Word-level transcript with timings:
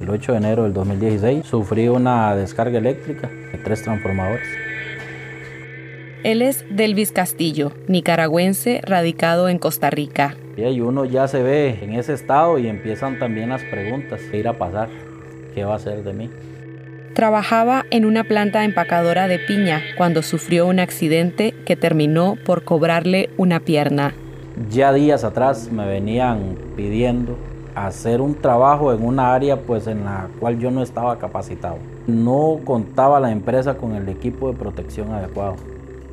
El 0.00 0.08
8 0.08 0.32
de 0.32 0.38
enero 0.38 0.62
del 0.62 0.72
2016 0.72 1.44
sufrí 1.44 1.88
una 1.88 2.34
descarga 2.34 2.78
eléctrica 2.78 3.28
de 3.28 3.58
tres 3.58 3.82
transformadores. 3.82 4.48
Él 6.24 6.40
es 6.40 6.64
Delvis 6.70 7.12
Castillo, 7.12 7.72
nicaragüense 7.86 8.80
radicado 8.82 9.50
en 9.50 9.58
Costa 9.58 9.90
Rica. 9.90 10.36
Y 10.56 10.80
uno 10.80 11.04
ya 11.04 11.28
se 11.28 11.42
ve 11.42 11.78
en 11.82 11.92
ese 11.92 12.14
estado 12.14 12.58
y 12.58 12.66
empiezan 12.66 13.18
también 13.18 13.50
las 13.50 13.62
preguntas, 13.64 14.20
¿qué 14.30 14.38
irá 14.38 14.52
a 14.52 14.58
pasar? 14.58 14.88
¿Qué 15.54 15.64
va 15.64 15.74
a 15.74 15.76
hacer 15.76 16.02
de 16.02 16.14
mí? 16.14 16.30
Trabajaba 17.14 17.84
en 17.90 18.06
una 18.06 18.24
planta 18.24 18.64
empacadora 18.64 19.28
de 19.28 19.38
piña 19.38 19.82
cuando 19.98 20.22
sufrió 20.22 20.66
un 20.66 20.80
accidente 20.80 21.54
que 21.66 21.76
terminó 21.76 22.36
por 22.46 22.64
cobrarle 22.64 23.28
una 23.36 23.60
pierna. 23.60 24.14
Ya 24.70 24.94
días 24.94 25.24
atrás 25.24 25.70
me 25.70 25.86
venían 25.86 26.56
pidiendo 26.76 27.36
hacer 27.74 28.20
un 28.20 28.34
trabajo 28.34 28.92
en 28.92 29.04
una 29.04 29.34
área 29.34 29.56
pues 29.56 29.86
en 29.86 30.04
la 30.04 30.28
cual 30.38 30.58
yo 30.58 30.70
no 30.70 30.82
estaba 30.82 31.18
capacitado. 31.18 31.78
No 32.06 32.60
contaba 32.64 33.20
la 33.20 33.30
empresa 33.30 33.76
con 33.76 33.94
el 33.94 34.08
equipo 34.08 34.50
de 34.50 34.58
protección 34.58 35.12
adecuado. 35.12 35.56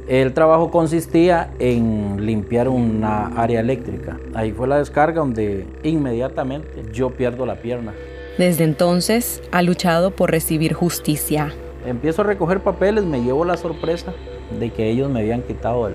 El 0.08 0.34
trabajo 0.34 0.72
consistía 0.72 1.52
en 1.60 2.26
limpiar 2.26 2.70
una 2.70 3.28
área 3.36 3.60
eléctrica. 3.60 4.18
Ahí 4.34 4.54
fue 4.54 4.68
la 4.68 4.78
descarga 4.78 5.20
donde 5.20 5.66
inmediatamente 5.84 6.86
yo 6.94 7.10
pierdo 7.10 7.46
la 7.46 7.56
pierna. 7.56 7.94
Desde 8.38 8.64
entonces 8.64 9.42
ha 9.52 9.62
luchado 9.62 10.12
por 10.12 10.32
recibir 10.32 10.74
justicia. 10.74 11.54
Empiezo 11.86 12.22
a 12.22 12.26
recoger 12.26 12.62
papeles, 12.62 13.04
me 13.04 13.22
llevo 13.22 13.44
la 13.44 13.58
sorpresa 13.58 14.14
de 14.58 14.70
que 14.72 14.90
ellos 14.90 15.10
me 15.10 15.20
habían 15.20 15.42
quitado 15.42 15.92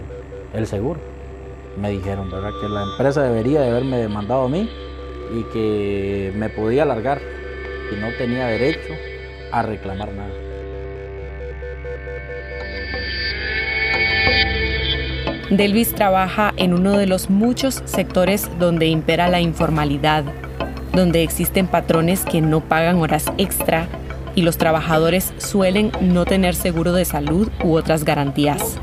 el, 0.52 0.66
seguro. 0.66 1.00
Me 1.80 1.88
dijeron, 1.88 2.30
¿verdad? 2.30 2.50
Que 2.60 2.68
la 2.68 2.82
empresa 2.82 3.22
debería 3.22 3.62
de 3.62 3.70
haberme 3.70 3.96
demandado 3.96 4.42
a 4.42 4.48
mí 4.48 4.68
y 5.34 5.44
que 5.44 6.32
me 6.36 6.48
podía 6.48 6.82
alargar 6.82 7.20
y 7.90 7.96
no 8.00 8.08
tenía 8.18 8.46
derecho 8.46 8.94
a 9.50 9.62
reclamar 9.62 10.12
nada. 10.12 10.34
Delvis 15.50 15.94
trabaja 15.94 16.54
en 16.56 16.72
uno 16.72 16.96
de 16.96 17.06
los 17.06 17.28
muchos 17.28 17.82
sectores 17.84 18.48
donde 18.58 18.86
impera 18.86 19.28
la 19.28 19.40
informalidad 19.40 20.24
donde 20.92 21.22
existen 21.22 21.66
patrones 21.66 22.24
que 22.24 22.40
no 22.40 22.60
pagan 22.60 22.96
horas 22.96 23.32
extra 23.38 23.88
y 24.34 24.42
los 24.42 24.58
trabajadores 24.58 25.32
suelen 25.38 25.92
no 26.00 26.24
tener 26.24 26.54
seguro 26.54 26.92
de 26.92 27.04
salud 27.04 27.48
u 27.64 27.74
otras 27.74 28.04
garantías. 28.04 28.78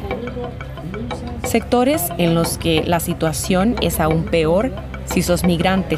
Sectores 1.43 2.03
en 2.17 2.35
los 2.35 2.57
que 2.57 2.83
la 2.83 2.99
situación 2.99 3.75
es 3.81 3.99
aún 3.99 4.25
peor 4.25 4.71
si 5.05 5.21
sos 5.21 5.43
migrante. 5.43 5.97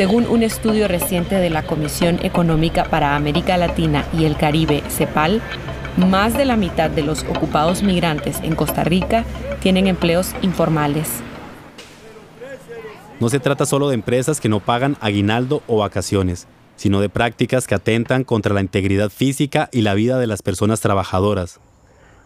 Según 0.00 0.24
un 0.28 0.42
estudio 0.42 0.88
reciente 0.88 1.34
de 1.34 1.50
la 1.50 1.62
Comisión 1.62 2.20
Económica 2.22 2.84
para 2.84 3.16
América 3.16 3.58
Latina 3.58 4.06
y 4.18 4.24
el 4.24 4.34
Caribe, 4.34 4.82
CEPAL, 4.88 5.42
más 5.98 6.32
de 6.32 6.46
la 6.46 6.56
mitad 6.56 6.88
de 6.88 7.02
los 7.02 7.22
ocupados 7.24 7.82
migrantes 7.82 8.40
en 8.42 8.54
Costa 8.54 8.82
Rica 8.82 9.26
tienen 9.60 9.86
empleos 9.86 10.34
informales. 10.40 11.20
No 13.20 13.28
se 13.28 13.40
trata 13.40 13.66
solo 13.66 13.90
de 13.90 13.94
empresas 13.94 14.40
que 14.40 14.48
no 14.48 14.60
pagan 14.60 14.96
aguinaldo 15.02 15.62
o 15.66 15.76
vacaciones, 15.76 16.46
sino 16.76 17.02
de 17.02 17.10
prácticas 17.10 17.66
que 17.66 17.74
atentan 17.74 18.24
contra 18.24 18.54
la 18.54 18.62
integridad 18.62 19.10
física 19.10 19.68
y 19.70 19.82
la 19.82 19.92
vida 19.92 20.18
de 20.18 20.26
las 20.26 20.40
personas 20.40 20.80
trabajadoras. 20.80 21.60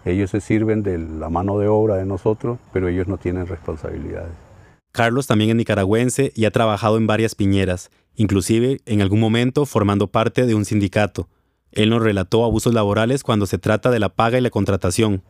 Ellos 0.04 0.30
se 0.30 0.40
sirven 0.40 0.84
de 0.84 0.96
la 0.96 1.28
mano 1.28 1.58
de 1.58 1.66
obra 1.66 1.96
de 1.96 2.06
nosotros, 2.06 2.60
pero 2.72 2.86
ellos 2.86 3.08
no 3.08 3.16
tienen 3.16 3.48
responsabilidades. 3.48 4.43
Carlos 4.94 5.26
también 5.26 5.50
es 5.50 5.56
nicaragüense 5.56 6.32
y 6.36 6.44
ha 6.44 6.52
trabajado 6.52 6.98
en 6.98 7.08
varias 7.08 7.34
piñeras, 7.34 7.90
inclusive 8.14 8.80
en 8.86 9.02
algún 9.02 9.18
momento 9.18 9.66
formando 9.66 10.06
parte 10.06 10.46
de 10.46 10.54
un 10.54 10.64
sindicato. 10.64 11.28
Él 11.72 11.90
nos 11.90 12.00
relató 12.00 12.44
abusos 12.44 12.72
laborales 12.72 13.24
cuando 13.24 13.46
se 13.46 13.58
trata 13.58 13.90
de 13.90 13.98
la 13.98 14.10
paga 14.10 14.38
y 14.38 14.40
la 14.40 14.50
contratación. 14.50 15.20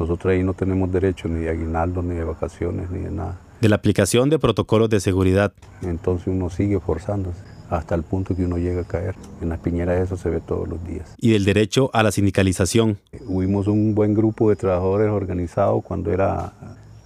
Nosotros 0.00 0.32
ahí 0.32 0.42
no 0.42 0.54
tenemos 0.54 0.90
derecho 0.90 1.28
ni 1.28 1.40
de 1.40 1.50
aguinaldo, 1.50 2.02
ni 2.02 2.14
de 2.14 2.24
vacaciones, 2.24 2.90
ni 2.90 3.00
de 3.00 3.10
nada 3.10 3.38
de 3.60 3.68
la 3.68 3.76
aplicación 3.76 4.30
de 4.30 4.38
protocolos 4.40 4.88
de 4.88 4.98
seguridad. 4.98 5.52
Entonces 5.82 6.28
uno 6.28 6.48
sigue 6.48 6.80
forzándose 6.80 7.38
hasta 7.68 7.94
el 7.94 8.02
punto 8.02 8.34
que 8.34 8.46
uno 8.46 8.56
llega 8.56 8.80
a 8.80 8.84
caer. 8.84 9.14
En 9.42 9.50
las 9.50 9.60
piñeras 9.60 10.00
eso 10.00 10.16
se 10.16 10.30
ve 10.30 10.40
todos 10.40 10.66
los 10.66 10.82
días. 10.84 11.14
Y 11.18 11.32
del 11.32 11.44
derecho 11.44 11.90
a 11.92 12.02
la 12.02 12.10
sindicalización. 12.12 12.98
Huimos 13.26 13.68
un 13.68 13.94
buen 13.94 14.14
grupo 14.14 14.48
de 14.48 14.56
trabajadores 14.56 15.10
organizados 15.10 15.84
cuando 15.84 16.10
era 16.10 16.54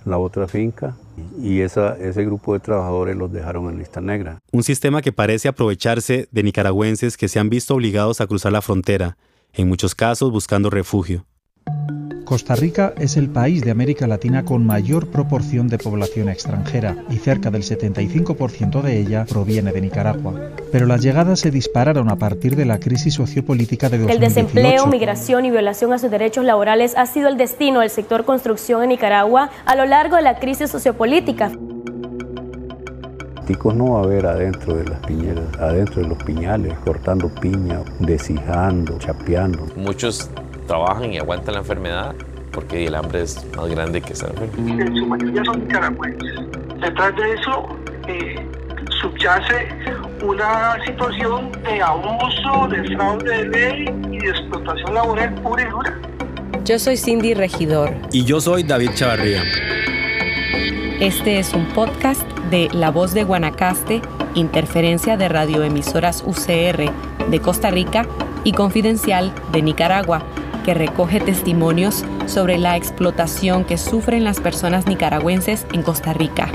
la 0.06 0.18
otra 0.18 0.48
finca 0.48 0.96
y 1.42 1.60
ese 1.60 2.24
grupo 2.24 2.54
de 2.54 2.60
trabajadores 2.60 3.16
los 3.16 3.32
dejaron 3.32 3.68
en 3.70 3.78
lista 3.78 4.00
negra. 4.00 4.38
Un 4.52 4.62
sistema 4.62 5.02
que 5.02 5.12
parece 5.12 5.48
aprovecharse 5.48 6.28
de 6.30 6.42
nicaragüenses 6.42 7.16
que 7.16 7.28
se 7.28 7.38
han 7.38 7.50
visto 7.50 7.74
obligados 7.74 8.20
a 8.20 8.26
cruzar 8.26 8.52
la 8.52 8.62
frontera, 8.62 9.16
en 9.52 9.68
muchos 9.68 9.94
casos 9.94 10.30
buscando 10.30 10.70
refugio. 10.70 11.26
Costa 12.26 12.56
Rica 12.56 12.92
es 12.98 13.16
el 13.16 13.30
país 13.30 13.62
de 13.62 13.70
América 13.70 14.08
Latina 14.08 14.44
con 14.44 14.66
mayor 14.66 15.06
proporción 15.06 15.68
de 15.68 15.78
población 15.78 16.28
extranjera 16.28 16.96
y 17.08 17.18
cerca 17.18 17.52
del 17.52 17.62
75% 17.62 18.82
de 18.82 18.98
ella 18.98 19.24
proviene 19.26 19.72
de 19.72 19.80
Nicaragua. 19.80 20.50
Pero 20.72 20.86
las 20.86 21.00
llegadas 21.02 21.38
se 21.38 21.52
dispararon 21.52 22.10
a 22.10 22.16
partir 22.16 22.56
de 22.56 22.64
la 22.64 22.80
crisis 22.80 23.14
sociopolítica 23.14 23.88
de 23.88 23.98
2018. 23.98 24.12
El 24.12 24.34
desempleo, 24.34 24.86
migración 24.88 25.44
y 25.44 25.52
violación 25.52 25.92
a 25.92 26.00
sus 26.00 26.10
derechos 26.10 26.44
laborales 26.44 26.94
ha 26.96 27.06
sido 27.06 27.28
el 27.28 27.36
destino 27.36 27.78
del 27.78 27.90
sector 27.90 28.24
construcción 28.24 28.82
en 28.82 28.88
Nicaragua 28.88 29.50
a 29.64 29.76
lo 29.76 29.86
largo 29.86 30.16
de 30.16 30.22
la 30.22 30.40
crisis 30.40 30.68
sociopolítica. 30.68 31.52
Ticos 33.46 33.76
no 33.76 33.92
va 33.92 34.00
a 34.00 34.02
haber 34.02 34.26
adentro 34.26 34.74
de 34.74 34.84
las 34.84 34.98
piñeras, 35.06 35.46
adentro 35.60 36.02
de 36.02 36.08
los 36.08 36.20
piñales, 36.24 36.74
cortando 36.84 37.28
piña, 37.28 37.82
deshijando, 38.00 38.98
chapeando. 38.98 39.68
Muchos 39.76 40.28
trabajan 40.66 41.12
y 41.12 41.18
aguantan 41.18 41.54
la 41.54 41.60
enfermedad 41.60 42.14
porque 42.56 42.86
el 42.86 42.94
hambre 42.94 43.22
es 43.22 43.44
más 43.54 43.68
grande 43.68 44.00
que 44.00 44.14
esa 44.14 44.28
enfermedad. 44.28 44.86
En 44.86 44.96
su 44.96 45.06
mayoría 45.06 45.44
son 45.44 45.60
nicaragüenses. 45.60 46.40
Detrás 46.80 47.14
de 47.16 47.34
eso 47.34 47.68
eh, 48.08 48.46
subyace 49.00 49.68
una 50.24 50.82
situación 50.86 51.52
de 51.62 51.82
abuso, 51.82 52.68
de 52.68 52.96
fraude 52.96 53.30
de 53.30 53.48
ley 53.48 53.94
y 54.10 54.18
de 54.18 54.28
explotación 54.30 54.94
laboral 54.94 55.34
pura 55.34 55.62
y 55.62 55.70
dura. 55.70 56.00
Yo 56.64 56.78
soy 56.78 56.96
Cindy 56.96 57.34
Regidor. 57.34 57.92
Y 58.10 58.24
yo 58.24 58.40
soy 58.40 58.62
David 58.62 58.90
Chavarría. 58.94 59.42
Este 61.00 61.38
es 61.38 61.52
un 61.52 61.66
podcast 61.66 62.22
de 62.50 62.70
La 62.72 62.90
Voz 62.90 63.12
de 63.12 63.24
Guanacaste, 63.24 64.00
interferencia 64.34 65.18
de 65.18 65.28
radioemisoras 65.28 66.24
UCR 66.26 66.90
de 67.30 67.40
Costa 67.40 67.70
Rica 67.70 68.06
y 68.44 68.52
Confidencial 68.52 69.32
de 69.52 69.60
Nicaragua 69.60 70.22
que 70.66 70.74
recoge 70.74 71.20
testimonios 71.20 72.04
sobre 72.26 72.58
la 72.58 72.76
explotación 72.76 73.64
que 73.64 73.78
sufren 73.78 74.24
las 74.24 74.40
personas 74.40 74.88
nicaragüenses 74.88 75.64
en 75.72 75.84
Costa 75.84 76.12
Rica. 76.12 76.50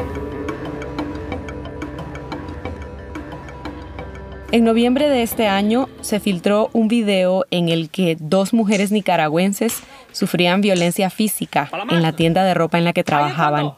En 4.52 4.66
noviembre 4.66 5.08
de 5.08 5.24
este 5.24 5.48
año 5.48 5.88
se 6.02 6.20
filtró 6.20 6.70
un 6.74 6.90
video 6.90 7.46
en 7.52 7.70
el 7.70 7.90
que 7.90 8.18
dos 8.20 8.54
mujeres 8.54 8.92
nicaragüenses 8.92 9.80
sufrían 10.12 10.60
violencia 10.60 11.10
física 11.10 11.72
en 11.90 12.02
la 12.02 12.12
tienda 12.12 12.44
de 12.44 12.54
ropa 12.54 12.78
en 12.78 12.84
la 12.84 12.92
que 12.92 13.06
trabajaban. 13.06 13.76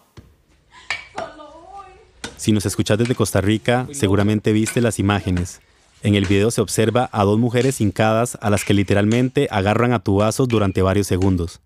Si 2.38 2.52
nos 2.52 2.66
escuchas 2.66 2.98
desde 2.98 3.14
Costa 3.14 3.40
Rica, 3.40 3.88
seguramente 3.92 4.52
viste 4.52 4.82
las 4.82 4.98
imágenes. 4.98 5.62
En 6.04 6.16
el 6.16 6.26
video 6.26 6.52
se 6.52 6.60
observa 6.60 7.10
a 7.14 7.24
dos 7.24 7.40
mujeres 7.40 7.80
hincadas 7.80 8.38
a 8.42 8.50
las 8.50 8.66
que 8.66 8.74
literalmente 8.74 9.48
agarran 9.50 9.94
a 9.94 10.00
tubazos 10.00 10.50
durante 10.50 10.82
varios 10.82 11.08
segundos. 11.08 11.62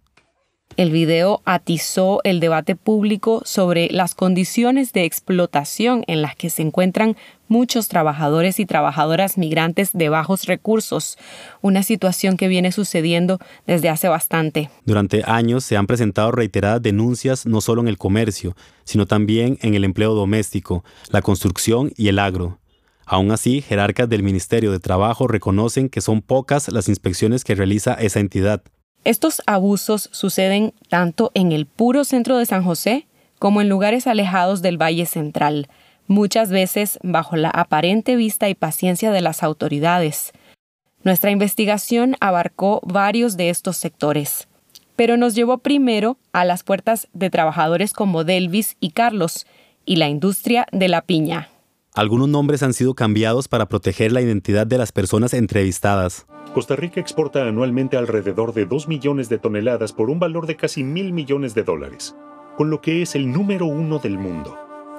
El 0.75 0.91
video 0.91 1.41
atizó 1.43 2.21
el 2.23 2.39
debate 2.39 2.75
público 2.75 3.41
sobre 3.45 3.89
las 3.89 4.13
condiciones 4.13 4.93
de 4.93 5.05
explotación 5.05 6.03
en 6.05 6.21
las 6.21 6.35
que 6.35 6.51
se 6.51 6.61
encuentran 6.61 7.17
muchos 7.47 7.87
trabajadores 7.87 8.59
y 8.59 8.67
trabajadoras 8.67 9.39
migrantes 9.39 9.89
de 9.93 10.09
bajos 10.09 10.43
recursos, 10.43 11.17
una 11.61 11.81
situación 11.81 12.37
que 12.37 12.47
viene 12.47 12.71
sucediendo 12.71 13.39
desde 13.65 13.89
hace 13.89 14.07
bastante. 14.07 14.69
Durante 14.85 15.23
años 15.25 15.63
se 15.63 15.77
han 15.77 15.87
presentado 15.87 16.31
reiteradas 16.31 16.83
denuncias 16.83 17.47
no 17.47 17.59
solo 17.59 17.81
en 17.81 17.87
el 17.87 17.97
comercio, 17.97 18.55
sino 18.83 19.07
también 19.07 19.57
en 19.63 19.73
el 19.73 19.83
empleo 19.83 20.13
doméstico, 20.13 20.83
la 21.09 21.23
construcción 21.23 21.91
y 21.97 22.09
el 22.09 22.19
agro. 22.19 22.59
Aún 23.09 23.31
así, 23.31 23.61
jerarcas 23.61 24.09
del 24.09 24.21
Ministerio 24.21 24.69
de 24.73 24.79
Trabajo 24.79 25.29
reconocen 25.29 25.87
que 25.87 26.01
son 26.01 26.21
pocas 26.21 26.67
las 26.67 26.89
inspecciones 26.89 27.45
que 27.45 27.55
realiza 27.55 27.93
esa 27.93 28.19
entidad. 28.19 28.61
Estos 29.05 29.41
abusos 29.45 30.09
suceden 30.11 30.73
tanto 30.89 31.31
en 31.33 31.53
el 31.53 31.67
puro 31.67 32.03
centro 32.03 32.37
de 32.37 32.45
San 32.45 32.65
José 32.65 33.07
como 33.39 33.61
en 33.61 33.69
lugares 33.69 34.07
alejados 34.07 34.61
del 34.61 34.81
Valle 34.81 35.05
Central, 35.05 35.69
muchas 36.07 36.49
veces 36.49 36.99
bajo 37.01 37.37
la 37.37 37.49
aparente 37.49 38.17
vista 38.17 38.49
y 38.49 38.55
paciencia 38.55 39.09
de 39.11 39.21
las 39.21 39.41
autoridades. 39.41 40.33
Nuestra 41.03 41.31
investigación 41.31 42.17
abarcó 42.19 42.81
varios 42.83 43.37
de 43.37 43.49
estos 43.49 43.77
sectores, 43.77 44.49
pero 44.97 45.15
nos 45.15 45.33
llevó 45.33 45.59
primero 45.59 46.17
a 46.33 46.43
las 46.43 46.63
puertas 46.63 47.07
de 47.13 47.29
trabajadores 47.29 47.93
como 47.93 48.25
Delvis 48.25 48.75
y 48.81 48.91
Carlos 48.91 49.47
y 49.85 49.95
la 49.95 50.09
industria 50.09 50.67
de 50.73 50.89
la 50.89 51.03
piña. 51.03 51.49
Algunos 51.97 52.29
nombres 52.29 52.61
han 52.61 52.75
sido 52.75 52.93
cambiados 52.93 53.47
para 53.47 53.67
proteger 53.67 54.11
la 54.11 54.21
identidad 54.21 54.67
de 54.67 54.77
las 54.77 54.91
personas 54.91 55.33
entrevistadas. 55.33 56.27
Costa 56.53 56.75
Rica 56.75 57.01
exporta 57.01 57.47
anualmente 57.47 57.97
alrededor 57.97 58.53
de 58.53 58.67
2 58.67 58.87
millones 58.87 59.29
de 59.29 59.39
toneladas 59.39 59.93
por 59.93 60.11
un 60.11 60.19
valor 60.19 60.45
de 60.45 60.55
casi 60.55 60.83
mil 60.83 61.11
millones 61.11 61.55
de 61.55 61.63
dólares, 61.63 62.15
con 62.55 62.69
lo 62.69 62.81
que 62.81 63.01
es 63.01 63.15
el 63.15 63.31
número 63.31 63.65
uno 63.65 63.97
del 63.97 64.19
mundo. 64.19 64.55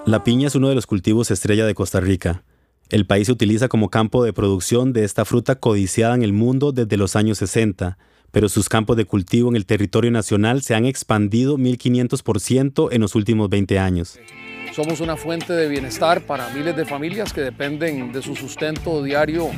La 0.07 0.25
piña 0.25 0.49
es 0.49 0.57
uno 0.57 0.71
de 0.71 0.75
los 0.75 0.89
cultivos 0.89 1.31
estrella 1.31 1.67
de 1.67 1.75
Costa 1.77 2.01
Rica. 2.01 2.43
El 2.89 3.07
país 3.07 3.27
se 3.27 3.33
utiliza 3.33 3.69
como 3.69 3.91
campo 3.91 4.25
de 4.25 4.33
producción 4.33 4.93
de 4.93 5.05
esta 5.05 5.25
fruta 5.25 5.55
codiciada 5.55 6.17
en 6.17 6.25
el 6.25 6.33
mundo 6.33 6.73
desde 6.73 6.97
los 6.97 7.15
años 7.15 7.39
60, 7.39 7.97
pero 8.33 8.49
sus 8.49 8.69
campos 8.69 8.97
de 8.97 9.05
cultivo 9.05 9.49
en 9.49 9.55
el 9.55 9.67
territorio 9.67 10.11
nacional 10.11 10.63
se 10.63 10.75
han 10.75 10.85
expandido 10.85 11.59
1.500% 11.59 12.89
en 12.91 13.01
los 13.01 13.15
últimos 13.15 13.49
20 13.51 13.79
años. 13.79 14.19
Somos 14.73 15.01
una 15.01 15.17
fuente 15.17 15.53
de 15.53 15.69
bienestar 15.69 16.23
para 16.23 16.49
miles 16.51 16.77
de 16.77 16.85
familias 16.85 17.33
que 17.33 17.41
dependen 17.41 18.13
de 18.13 18.23
su 18.23 18.37
sustento 18.37 19.03
diario 19.03 19.49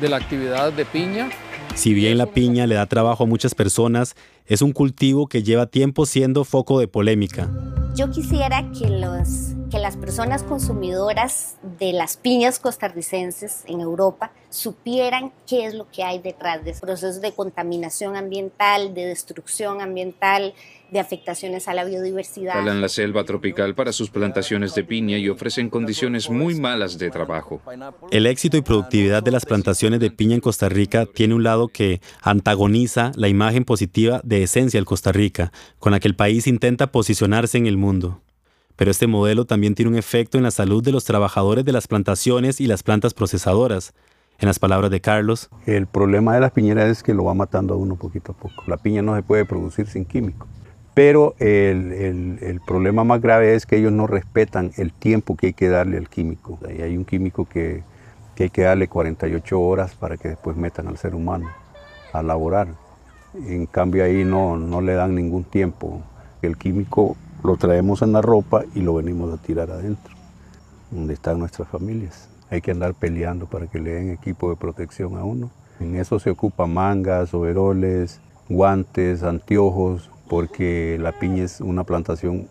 de 0.00 0.08
la 0.08 0.16
actividad 0.16 0.72
de 0.72 0.84
piña. 0.84 1.30
Si 1.74 1.94
bien 1.94 2.18
la 2.18 2.26
piña 2.26 2.66
le 2.66 2.74
da 2.76 2.86
trabajo 2.86 3.24
a 3.24 3.26
muchas 3.26 3.54
personas, 3.54 4.14
es 4.52 4.62
un 4.62 4.72
cultivo 4.72 5.26
que 5.26 5.42
lleva 5.42 5.66
tiempo 5.66 6.06
siendo 6.06 6.44
foco 6.44 6.78
de 6.78 6.88
polémica. 6.88 7.50
Yo 7.94 8.10
quisiera 8.10 8.70
que, 8.72 8.88
los, 8.88 9.54
que 9.70 9.78
las 9.78 9.96
personas 9.96 10.42
consumidoras 10.42 11.56
de 11.78 11.92
las 11.92 12.16
piñas 12.16 12.58
costarricenses 12.58 13.64
en 13.66 13.80
Europa 13.80 14.32
supieran 14.48 15.32
qué 15.46 15.66
es 15.66 15.74
lo 15.74 15.90
que 15.90 16.02
hay 16.02 16.18
detrás 16.18 16.64
de 16.64 16.72
procesos 16.74 17.20
de 17.20 17.32
contaminación 17.32 18.16
ambiental, 18.16 18.94
de 18.94 19.06
destrucción 19.06 19.80
ambiental, 19.80 20.54
de 20.90 21.00
afectaciones 21.00 21.68
a 21.68 21.74
la 21.74 21.84
biodiversidad. 21.84 22.52
Talan 22.52 22.82
la 22.82 22.88
selva 22.90 23.24
tropical 23.24 23.74
para 23.74 23.92
sus 23.92 24.10
plantaciones 24.10 24.74
de 24.74 24.84
piña 24.84 25.16
y 25.16 25.30
ofrecen 25.30 25.70
condiciones 25.70 26.28
muy 26.28 26.54
malas 26.54 26.98
de 26.98 27.10
trabajo. 27.10 27.62
El 28.10 28.26
éxito 28.26 28.58
y 28.58 28.60
productividad 28.60 29.22
de 29.22 29.30
las 29.30 29.46
plantaciones 29.46 30.00
de 30.00 30.10
piña 30.10 30.34
en 30.34 30.42
Costa 30.42 30.68
Rica 30.68 31.06
tiene 31.06 31.34
un 31.34 31.44
lado 31.44 31.68
que 31.68 32.02
antagoniza 32.20 33.12
la 33.14 33.28
imagen 33.28 33.64
positiva 33.64 34.20
de 34.22 34.41
esencia 34.44 34.78
del 34.78 34.84
Costa 34.84 35.12
Rica, 35.12 35.52
con 35.78 35.92
la 35.92 36.00
que 36.00 36.08
el 36.08 36.16
país 36.16 36.46
intenta 36.46 36.92
posicionarse 36.92 37.58
en 37.58 37.66
el 37.66 37.76
mundo. 37.76 38.20
Pero 38.76 38.90
este 38.90 39.06
modelo 39.06 39.44
también 39.44 39.74
tiene 39.74 39.90
un 39.90 39.98
efecto 39.98 40.38
en 40.38 40.44
la 40.44 40.50
salud 40.50 40.82
de 40.82 40.92
los 40.92 41.04
trabajadores 41.04 41.64
de 41.64 41.72
las 41.72 41.88
plantaciones 41.88 42.60
y 42.60 42.66
las 42.66 42.82
plantas 42.82 43.14
procesadoras. 43.14 43.94
En 44.38 44.48
las 44.48 44.58
palabras 44.58 44.90
de 44.90 45.00
Carlos. 45.00 45.50
El 45.66 45.86
problema 45.86 46.34
de 46.34 46.40
las 46.40 46.50
piñeras 46.50 46.88
es 46.88 47.02
que 47.04 47.14
lo 47.14 47.24
va 47.24 47.34
matando 47.34 47.74
a 47.74 47.76
uno 47.76 47.94
poquito 47.94 48.32
a 48.32 48.34
poco. 48.34 48.64
La 48.66 48.76
piña 48.76 49.00
no 49.00 49.14
se 49.14 49.22
puede 49.22 49.44
producir 49.44 49.86
sin 49.86 50.04
químicos. 50.04 50.48
Pero 50.94 51.34
el, 51.38 52.60
problema 52.66 53.02
más 53.04 53.20
grave 53.20 53.54
es 53.54 53.64
que 53.64 53.76
ellos 53.78 53.92
no 53.92 54.06
respetan 54.06 54.72
el 54.76 54.92
tiempo 54.92 55.36
que 55.36 55.48
hay 55.48 55.52
que 55.54 55.68
darle 55.68 55.96
al 55.96 56.08
químico. 56.08 56.58
Y 56.68 56.82
hay 56.82 56.96
un 56.96 57.04
químico 57.04 57.46
que, 57.46 57.82
hay 58.38 58.50
que 58.50 58.62
darle 58.62 58.88
48 58.88 59.60
horas 59.60 59.94
para 59.94 60.16
que 60.16 60.28
después 60.28 60.56
metan 60.56 60.88
al 60.88 60.98
ser 60.98 61.14
humano 61.14 61.48
a 62.12 62.22
laborar. 62.22 62.68
En 63.34 63.66
cambio 63.66 64.04
ahí 64.04 64.24
no, 64.24 64.56
no 64.56 64.80
le 64.80 64.94
dan 64.94 65.14
ningún 65.14 65.44
tiempo. 65.44 66.02
El 66.42 66.58
químico 66.58 67.16
lo 67.42 67.56
traemos 67.56 68.02
en 68.02 68.12
la 68.12 68.20
ropa 68.20 68.64
y 68.74 68.80
lo 68.80 68.94
venimos 68.94 69.32
a 69.32 69.42
tirar 69.42 69.70
adentro, 69.70 70.14
donde 70.90 71.14
están 71.14 71.38
nuestras 71.38 71.68
familias. 71.68 72.28
Hay 72.50 72.60
que 72.60 72.70
andar 72.72 72.94
peleando 72.94 73.46
para 73.46 73.66
que 73.68 73.80
le 73.80 73.92
den 73.92 74.10
equipo 74.10 74.50
de 74.50 74.56
protección 74.56 75.16
a 75.16 75.24
uno. 75.24 75.50
En 75.80 75.96
eso 75.96 76.18
se 76.18 76.30
ocupan 76.30 76.74
mangas, 76.74 77.32
overoles, 77.32 78.20
guantes, 78.48 79.22
anteojos, 79.22 80.10
porque 80.28 80.98
la 81.00 81.18
piña 81.18 81.44
es 81.44 81.60
una 81.60 81.84
plantación 81.84 82.48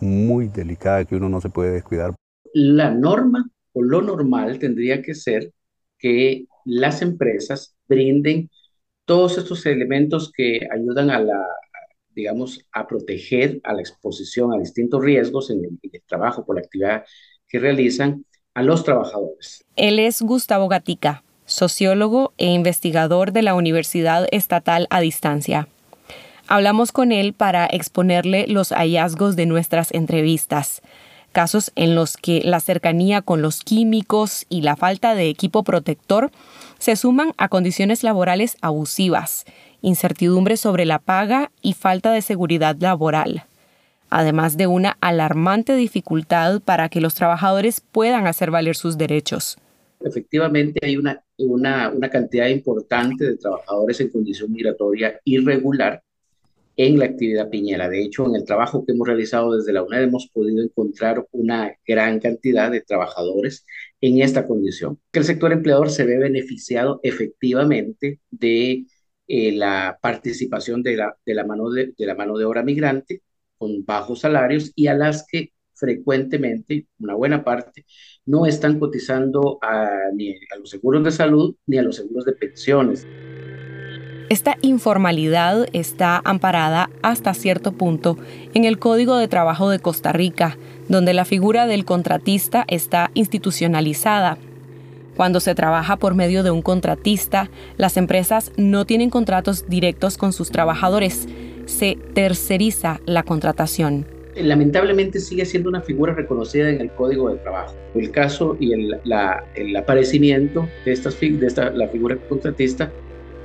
muy 0.00 0.48
delicada 0.48 1.04
que 1.04 1.16
uno 1.16 1.28
no 1.28 1.40
se 1.40 1.50
puede 1.50 1.72
descuidar. 1.72 2.14
La 2.54 2.90
norma 2.90 3.48
o 3.72 3.82
lo 3.82 4.00
normal 4.00 4.58
tendría 4.58 5.02
que 5.02 5.14
ser 5.14 5.52
que 5.98 6.46
las 6.64 7.02
empresas 7.02 7.74
brinden 7.88 8.48
todos 9.10 9.38
estos 9.38 9.66
elementos 9.66 10.30
que 10.30 10.68
ayudan 10.72 11.10
a 11.10 11.18
la, 11.18 11.44
digamos, 12.14 12.64
a 12.70 12.86
proteger 12.86 13.60
a 13.64 13.72
la 13.72 13.80
exposición 13.80 14.52
a 14.54 14.56
distintos 14.56 15.02
riesgos 15.02 15.50
en 15.50 15.64
el, 15.64 15.70
en 15.82 15.90
el 15.92 16.02
trabajo 16.06 16.46
por 16.46 16.54
la 16.54 16.60
actividad 16.60 17.02
que 17.48 17.58
realizan 17.58 18.24
a 18.54 18.62
los 18.62 18.84
trabajadores. 18.84 19.64
Él 19.74 19.98
es 19.98 20.22
Gustavo 20.22 20.68
Gatica, 20.68 21.24
sociólogo 21.44 22.34
e 22.38 22.52
investigador 22.52 23.32
de 23.32 23.42
la 23.42 23.54
Universidad 23.54 24.28
Estatal 24.30 24.86
a 24.90 25.00
Distancia. 25.00 25.66
Hablamos 26.46 26.92
con 26.92 27.10
él 27.10 27.32
para 27.32 27.66
exponerle 27.66 28.46
los 28.46 28.68
hallazgos 28.68 29.34
de 29.34 29.46
nuestras 29.46 29.90
entrevistas, 29.92 30.82
casos 31.32 31.72
en 31.74 31.96
los 31.96 32.16
que 32.16 32.42
la 32.44 32.60
cercanía 32.60 33.22
con 33.22 33.42
los 33.42 33.62
químicos 33.62 34.46
y 34.48 34.62
la 34.62 34.76
falta 34.76 35.16
de 35.16 35.28
equipo 35.28 35.64
protector 35.64 36.30
se 36.80 36.96
suman 36.96 37.32
a 37.36 37.48
condiciones 37.48 38.02
laborales 38.02 38.56
abusivas, 38.62 39.44
incertidumbre 39.82 40.56
sobre 40.56 40.86
la 40.86 40.98
paga 40.98 41.52
y 41.60 41.74
falta 41.74 42.10
de 42.10 42.22
seguridad 42.22 42.76
laboral, 42.80 43.44
además 44.08 44.56
de 44.56 44.66
una 44.66 44.96
alarmante 45.00 45.76
dificultad 45.76 46.60
para 46.62 46.88
que 46.88 47.02
los 47.02 47.14
trabajadores 47.14 47.82
puedan 47.82 48.26
hacer 48.26 48.50
valer 48.50 48.76
sus 48.76 48.96
derechos. 48.96 49.58
Efectivamente 50.00 50.80
hay 50.82 50.96
una, 50.96 51.22
una, 51.36 52.08
cantidad 52.10 52.48
importante 52.48 53.26
de 53.26 53.36
trabajadores 53.36 54.00
en 54.00 54.08
condición 54.08 54.50
migratoria 54.50 55.20
irregular 55.24 56.02
en 56.78 56.98
la 56.98 57.04
actividad 57.04 57.50
piñera. 57.50 57.90
De 57.90 58.02
hecho, 58.02 58.26
en 58.26 58.36
el 58.36 58.46
trabajo 58.46 58.86
que 58.86 58.92
hemos 58.92 59.06
realizado 59.06 59.54
desde 59.54 59.74
la 59.74 59.82
UNED 59.82 60.04
hemos 60.04 60.28
podido 60.28 60.64
encontrar 60.64 61.26
una 61.32 61.74
gran 61.86 62.20
cantidad 62.20 62.70
de 62.70 62.80
trabajadores 62.80 63.66
en 64.00 64.20
esta 64.22 64.46
condición. 64.46 64.98
Que 65.12 65.20
el 65.20 65.24
sector 65.24 65.52
empleador 65.52 65.90
se 65.90 66.04
ve 66.04 66.18
beneficiado 66.18 67.00
efectivamente 67.02 68.20
de 68.30 68.86
eh, 69.28 69.52
la 69.52 69.98
participación 70.02 70.82
de 70.82 70.96
la, 70.96 71.16
de, 71.24 71.34
la 71.34 71.44
mano 71.46 71.70
de, 71.70 71.94
la 71.98 72.14
mano 72.14 72.36
de 72.38 72.44
obra 72.44 72.62
migrante 72.62 73.22
con 73.58 73.84
bajos 73.84 74.20
salarios 74.20 74.72
y 74.74 74.86
a 74.88 74.94
las 74.94 75.26
que 75.26 75.52
frecuentemente, 75.74 76.88
una 76.98 77.14
buena 77.14 77.42
parte, 77.42 77.86
no 78.26 78.44
están 78.46 78.78
cotizando 78.78 79.58
ni 80.14 80.32
a 80.32 80.58
los 80.58 80.70
seguros 80.70 81.02
de 81.04 81.10
salud 81.10 81.56
ni 81.66 81.78
a 81.78 81.82
los 81.82 81.96
seguros 81.96 82.26
de 82.26 82.32
pensiones. 82.32 83.06
Esta 84.30 84.58
informalidad 84.62 85.66
está 85.72 86.22
amparada 86.24 86.88
hasta 87.02 87.34
cierto 87.34 87.72
punto 87.72 88.16
en 88.54 88.64
el 88.64 88.78
Código 88.78 89.16
de 89.16 89.26
Trabajo 89.26 89.70
de 89.70 89.80
Costa 89.80 90.12
Rica, 90.12 90.56
donde 90.88 91.14
la 91.14 91.24
figura 91.24 91.66
del 91.66 91.84
contratista 91.84 92.64
está 92.68 93.10
institucionalizada. 93.14 94.38
Cuando 95.16 95.40
se 95.40 95.56
trabaja 95.56 95.96
por 95.96 96.14
medio 96.14 96.44
de 96.44 96.52
un 96.52 96.62
contratista, 96.62 97.50
las 97.76 97.96
empresas 97.96 98.52
no 98.56 98.84
tienen 98.84 99.10
contratos 99.10 99.68
directos 99.68 100.16
con 100.16 100.32
sus 100.32 100.52
trabajadores, 100.52 101.26
se 101.66 101.98
terceriza 102.14 103.00
la 103.06 103.24
contratación 103.24 104.06
lamentablemente 104.36 105.20
sigue 105.20 105.44
siendo 105.44 105.68
una 105.68 105.82
figura 105.82 106.14
reconocida 106.14 106.70
en 106.70 106.80
el 106.80 106.90
Código 106.92 107.28
de 107.28 107.36
Trabajo. 107.38 107.74
El 107.94 108.10
caso 108.10 108.56
y 108.58 108.72
el, 108.72 109.76
aparecimiento 109.76 110.66
de, 110.86 110.92
estas, 110.92 111.20
de 111.20 111.46
esta, 111.46 111.70
la 111.70 111.88
figura 111.88 112.16
contratista 112.16 112.90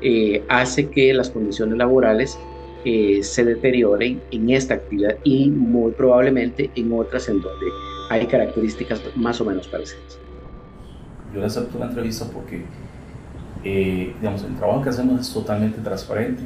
eh, 0.07 0.43
hace 0.49 0.87
que 0.91 1.11
las 1.15 1.31
condiciones 1.31 1.79
laborales 1.79 2.37
eh, 2.83 3.23
se 3.23 3.43
deterioren 3.43 4.21
en 4.29 4.51
esta 4.51 4.75
actividad 4.75 5.17
y 5.23 5.49
muy 5.49 5.93
probablemente 5.93 6.69
en 6.75 6.93
otras 6.93 7.27
en 7.27 7.41
donde 7.41 7.65
hay 8.11 8.27
características 8.27 9.01
más 9.15 9.41
o 9.41 9.45
menos 9.45 9.67
parecidas. 9.67 10.19
Yo 11.33 11.39
le 11.39 11.47
acepto 11.47 11.79
la 11.79 11.87
entrevista 11.87 12.25
porque, 12.31 12.63
eh, 13.63 14.13
digamos, 14.19 14.43
el 14.43 14.55
trabajo 14.57 14.83
que 14.83 14.89
hacemos 14.89 15.19
es 15.21 15.33
totalmente 15.33 15.81
transparente. 15.81 16.43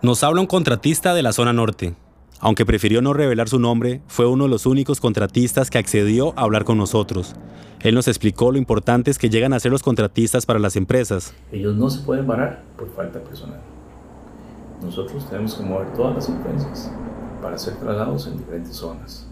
Nos 0.00 0.22
habla 0.22 0.40
un 0.40 0.46
contratista 0.46 1.14
de 1.14 1.24
la 1.24 1.32
zona 1.32 1.52
norte. 1.52 1.94
Aunque 2.40 2.64
prefirió 2.64 3.02
no 3.02 3.14
revelar 3.14 3.48
su 3.48 3.58
nombre, 3.58 4.00
fue 4.06 4.26
uno 4.26 4.44
de 4.44 4.50
los 4.50 4.64
únicos 4.64 5.00
contratistas 5.00 5.70
que 5.70 5.78
accedió 5.78 6.38
a 6.38 6.42
hablar 6.42 6.64
con 6.64 6.78
nosotros. 6.78 7.34
Él 7.80 7.96
nos 7.96 8.06
explicó 8.06 8.52
lo 8.52 8.58
importantes 8.58 9.18
que 9.18 9.28
llegan 9.28 9.52
a 9.52 9.60
ser 9.60 9.72
los 9.72 9.82
contratistas 9.82 10.46
para 10.46 10.60
las 10.60 10.76
empresas. 10.76 11.34
Ellos 11.50 11.76
no 11.76 11.90
se 11.90 12.00
pueden 12.02 12.26
parar 12.26 12.62
por 12.76 12.94
falta 12.94 13.18
de 13.18 13.26
personal. 13.26 13.60
Nosotros 14.82 15.28
tenemos 15.28 15.54
que 15.54 15.64
mover 15.64 15.92
todas 15.94 16.14
las 16.14 16.28
empresas 16.28 16.92
para 17.42 17.58
ser 17.58 17.74
trasladados 17.74 18.28
en 18.28 18.38
diferentes 18.38 18.76
zonas. 18.76 19.26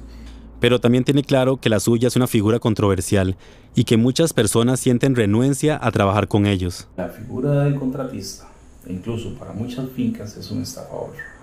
Pero 0.59 0.81
también 0.81 1.05
tiene 1.05 1.23
claro 1.23 1.59
que 1.59 1.69
la 1.69 1.79
suya 1.79 2.09
es 2.09 2.17
una 2.17 2.27
figura 2.27 2.59
controversial 2.59 3.37
y 3.77 3.85
que 3.85 3.97
muchas 3.97 4.33
personas 4.33 4.81
sienten 4.81 5.15
renuencia 5.15 5.79
a 5.81 5.93
trabajar 5.93 6.27
con 6.27 6.47
ellos. 6.47 6.89
La 6.97 7.09
figura 7.09 7.65
del 7.65 7.77
contratista, 7.77 8.49
incluso 8.89 9.35
para 9.35 9.53
muchas 9.53 9.89
fincas, 9.91 10.37
es 10.37 10.51
un 10.51 10.63
estafador 10.63 11.36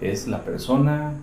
es 0.00 0.26
la 0.26 0.42
persona 0.42 1.14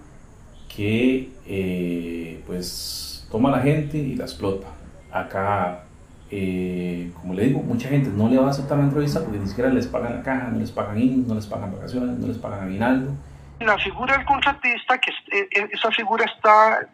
que 0.74 1.30
eh, 1.48 2.44
pues 2.46 3.28
toma 3.32 3.50
a 3.50 3.58
la 3.58 3.64
gente 3.64 3.98
y 3.98 4.16
la 4.16 4.26
explota. 4.26 4.68
Acá, 5.12 5.84
eh, 6.30 7.12
como 7.20 7.34
le 7.34 7.46
digo, 7.46 7.62
mucha 7.62 7.90
gente 7.90 8.10
no 8.10 8.30
le 8.30 8.38
va 8.38 8.48
a 8.48 8.50
aceptar 8.52 8.78
la 8.78 8.84
entrevista 8.84 9.22
porque 9.24 9.40
ni 9.40 9.48
siquiera 9.48 9.70
les 9.72 9.88
pagan 9.88 10.18
la 10.18 10.24
caja, 10.24 10.50
no 10.50 10.60
les 10.60 10.72
pagan 10.72 11.00
INS, 11.00 11.28
no 11.28 11.36
les 11.36 11.48
pagan 11.48 11.74
vacaciones, 11.74 12.18
no 12.20 12.28
les 12.28 12.38
pagan 12.38 12.68
aguinaldo 12.68 13.14
La 13.60 13.78
figura 13.80 14.18
del 14.18 14.26
contratista, 14.26 15.00
que 15.00 15.12
eh, 15.32 15.70
esa 15.72 15.92
figura 15.92 16.26
está 16.26 16.88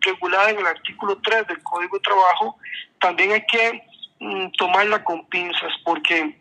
regulada 0.00 0.50
en 0.50 0.58
el 0.58 0.66
artículo 0.66 1.18
3 1.18 1.46
del 1.48 1.62
Código 1.62 1.96
de 1.96 2.02
Trabajo, 2.02 2.56
también 3.00 3.32
hay 3.32 3.44
que 3.46 3.82
mm, 4.20 4.52
tomarla 4.56 5.04
con 5.04 5.26
pinzas, 5.26 5.72
porque 5.84 6.38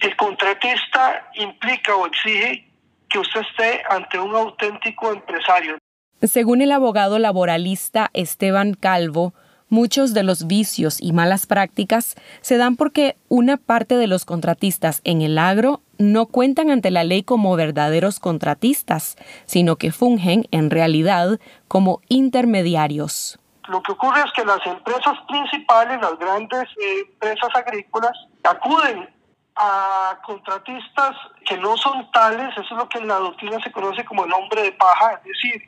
el 0.00 0.16
contratista 0.16 1.28
implica 1.34 1.94
o 1.94 2.06
exige 2.06 2.73
que 3.14 3.20
usted 3.20 3.42
esté 3.42 3.80
ante 3.88 4.18
un 4.18 4.34
auténtico 4.34 5.12
empresario. 5.12 5.78
Según 6.20 6.62
el 6.62 6.72
abogado 6.72 7.20
laboralista 7.20 8.10
Esteban 8.12 8.74
Calvo, 8.74 9.34
muchos 9.68 10.14
de 10.14 10.24
los 10.24 10.48
vicios 10.48 11.00
y 11.00 11.12
malas 11.12 11.46
prácticas 11.46 12.16
se 12.40 12.56
dan 12.56 12.74
porque 12.74 13.16
una 13.28 13.56
parte 13.56 13.96
de 13.96 14.08
los 14.08 14.24
contratistas 14.24 15.00
en 15.04 15.22
el 15.22 15.38
agro 15.38 15.80
no 15.96 16.26
cuentan 16.26 16.70
ante 16.70 16.90
la 16.90 17.04
ley 17.04 17.22
como 17.22 17.54
verdaderos 17.54 18.18
contratistas, 18.18 19.14
sino 19.44 19.76
que 19.76 19.92
fungen 19.92 20.48
en 20.50 20.70
realidad 20.70 21.38
como 21.68 22.00
intermediarios. 22.08 23.38
Lo 23.68 23.80
que 23.80 23.92
ocurre 23.92 24.22
es 24.26 24.32
que 24.32 24.44
las 24.44 24.66
empresas 24.66 25.14
principales, 25.28 26.00
las 26.00 26.18
grandes 26.18 26.64
eh, 26.82 27.04
empresas 27.12 27.50
agrícolas, 27.54 28.12
acuden 28.42 29.08
a 29.56 30.18
contratistas 30.24 31.16
que 31.46 31.56
no 31.58 31.76
son 31.76 32.10
tales, 32.10 32.50
eso 32.52 32.62
es 32.62 32.70
lo 32.70 32.88
que 32.88 32.98
en 32.98 33.08
la 33.08 33.16
doctrina 33.16 33.58
se 33.62 33.70
conoce 33.70 34.04
como 34.04 34.24
el 34.24 34.32
hombre 34.32 34.62
de 34.62 34.72
paja, 34.72 35.12
es 35.12 35.24
decir, 35.24 35.62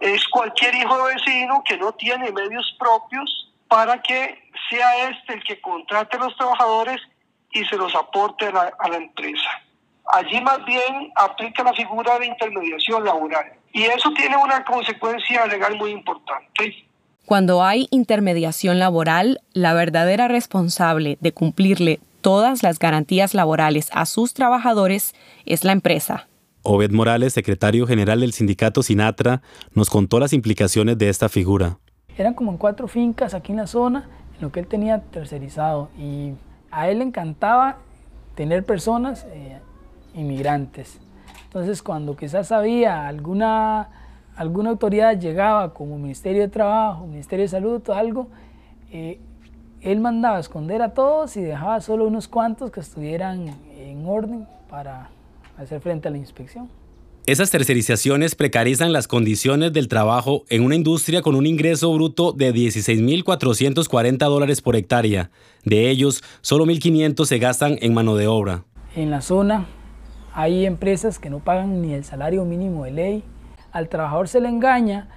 es 0.00 0.26
cualquier 0.28 0.74
hijo 0.74 1.04
vecino 1.04 1.62
que 1.64 1.76
no 1.78 1.92
tiene 1.92 2.30
medios 2.32 2.74
propios 2.78 3.50
para 3.68 4.02
que 4.02 4.50
sea 4.68 5.08
este 5.08 5.34
el 5.34 5.44
que 5.44 5.60
contrate 5.60 6.16
a 6.16 6.20
los 6.20 6.36
trabajadores 6.36 7.00
y 7.52 7.64
se 7.64 7.76
los 7.76 7.94
aporte 7.94 8.46
a 8.46 8.52
la, 8.52 8.96
empresa. 8.96 9.48
Allí 10.06 10.40
más 10.40 10.64
bien 10.64 11.10
aplica 11.16 11.62
la 11.62 11.72
figura 11.72 12.18
de 12.18 12.26
intermediación 12.26 13.04
laboral 13.04 13.52
y 13.72 13.82
eso 13.84 14.10
tiene 14.12 14.36
una 14.36 14.64
consecuencia 14.64 15.46
legal 15.46 15.76
muy 15.76 15.90
importante. 15.90 16.84
Cuando 17.24 17.62
hay 17.62 17.86
intermediación 17.90 18.78
laboral, 18.78 19.40
la 19.52 19.72
verdadera 19.74 20.28
responsable 20.28 21.16
de 21.20 21.32
cumplirle 21.32 22.00
todas 22.22 22.62
las 22.62 22.78
garantías 22.78 23.34
laborales 23.34 23.90
a 23.92 24.06
sus 24.06 24.32
trabajadores 24.32 25.14
es 25.44 25.64
la 25.64 25.72
empresa. 25.72 26.28
Obed 26.62 26.92
Morales, 26.92 27.32
secretario 27.32 27.86
general 27.86 28.20
del 28.20 28.32
sindicato 28.32 28.82
Sinatra, 28.82 29.42
nos 29.74 29.90
contó 29.90 30.20
las 30.20 30.32
implicaciones 30.32 30.96
de 30.96 31.08
esta 31.08 31.28
figura. 31.28 31.78
Eran 32.16 32.34
como 32.34 32.52
en 32.52 32.58
cuatro 32.58 32.86
fincas 32.88 33.34
aquí 33.34 33.52
en 33.52 33.58
la 33.58 33.66
zona, 33.66 34.08
en 34.36 34.42
lo 34.42 34.52
que 34.52 34.60
él 34.60 34.66
tenía 34.68 35.00
tercerizado. 35.00 35.90
Y 35.98 36.32
a 36.70 36.88
él 36.88 36.98
le 36.98 37.04
encantaba 37.04 37.78
tener 38.36 38.64
personas 38.64 39.26
eh, 39.32 39.58
inmigrantes. 40.14 41.00
Entonces, 41.44 41.82
cuando 41.82 42.16
quizás 42.16 42.52
había 42.52 43.08
alguna, 43.08 43.88
alguna 44.36 44.70
autoridad 44.70 45.18
llegaba 45.18 45.74
como 45.74 45.98
Ministerio 45.98 46.42
de 46.42 46.48
Trabajo, 46.48 47.06
Ministerio 47.06 47.44
de 47.44 47.48
Salud 47.48 47.90
algo, 47.90 48.28
eh, 48.92 49.18
él 49.82 50.00
mandaba 50.00 50.36
a 50.36 50.40
esconder 50.40 50.80
a 50.80 50.94
todos 50.94 51.36
y 51.36 51.42
dejaba 51.42 51.80
solo 51.80 52.06
unos 52.06 52.28
cuantos 52.28 52.70
que 52.70 52.80
estuvieran 52.80 53.48
en 53.76 54.06
orden 54.06 54.46
para 54.70 55.10
hacer 55.58 55.80
frente 55.80 56.08
a 56.08 56.10
la 56.10 56.18
inspección. 56.18 56.68
Esas 57.24 57.50
tercerizaciones 57.50 58.34
precarizan 58.34 58.92
las 58.92 59.06
condiciones 59.06 59.72
del 59.72 59.86
trabajo 59.86 60.42
en 60.48 60.64
una 60.64 60.74
industria 60.74 61.22
con 61.22 61.36
un 61.36 61.46
ingreso 61.46 61.92
bruto 61.92 62.32
de 62.32 62.52
16.440 62.52 64.18
dólares 64.18 64.60
por 64.60 64.74
hectárea. 64.74 65.30
De 65.64 65.88
ellos, 65.88 66.22
solo 66.40 66.66
1.500 66.66 67.24
se 67.24 67.38
gastan 67.38 67.78
en 67.80 67.94
mano 67.94 68.16
de 68.16 68.26
obra. 68.26 68.64
En 68.96 69.10
la 69.10 69.20
zona 69.20 69.66
hay 70.34 70.66
empresas 70.66 71.20
que 71.20 71.30
no 71.30 71.38
pagan 71.38 71.80
ni 71.80 71.94
el 71.94 72.04
salario 72.04 72.44
mínimo 72.44 72.84
de 72.84 72.90
ley. 72.90 73.24
Al 73.70 73.88
trabajador 73.88 74.26
se 74.26 74.40
le 74.40 74.48
engaña 74.48 75.08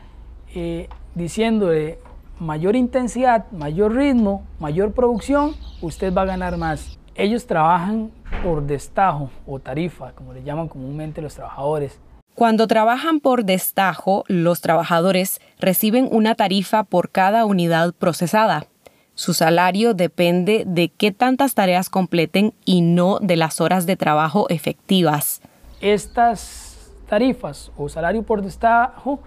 eh, 0.54 0.90
diciéndole 1.16 1.98
mayor 2.40 2.76
intensidad, 2.76 3.50
mayor 3.52 3.96
ritmo, 3.96 4.44
mayor 4.60 4.92
producción, 4.94 5.56
usted 5.82 6.14
va 6.14 6.24
a 6.24 6.26
ganar 6.26 6.58
más. 6.58 6.98
Ellos 7.16 7.48
trabajan 7.48 8.12
por 8.44 8.64
destajo 8.64 9.30
o 9.48 9.60
tarifa, 9.60 10.12
como 10.12 10.34
le 10.34 10.44
llaman 10.44 10.68
comúnmente 10.68 11.22
los 11.22 11.36
trabajadores. 11.36 12.00
Cuando 12.34 12.68
trabajan 12.68 13.22
por 13.22 13.46
destajo, 13.46 14.26
los 14.28 14.60
trabajadores 14.60 15.40
reciben 15.60 16.10
una 16.12 16.36
tarifa 16.36 16.84
por 16.84 17.10
cada 17.10 17.46
unidad 17.46 17.94
procesada. 17.94 18.68
Su 19.14 19.34
salario 19.34 19.94
depende 19.94 20.64
de 20.68 20.90
qué 20.90 21.14
tantas 21.14 21.54
tareas 21.54 21.90
completen 21.90 22.54
y 22.66 22.82
no 22.82 23.20
de 23.20 23.38
las 23.38 23.62
horas 23.62 23.86
de 23.86 23.96
trabajo 23.96 24.50
efectivas. 24.50 25.42
Estas 25.80 26.92
tarifas 27.08 27.72
o 27.78 27.88
salario 27.88 28.24
por 28.24 28.42
destajo 28.42 29.22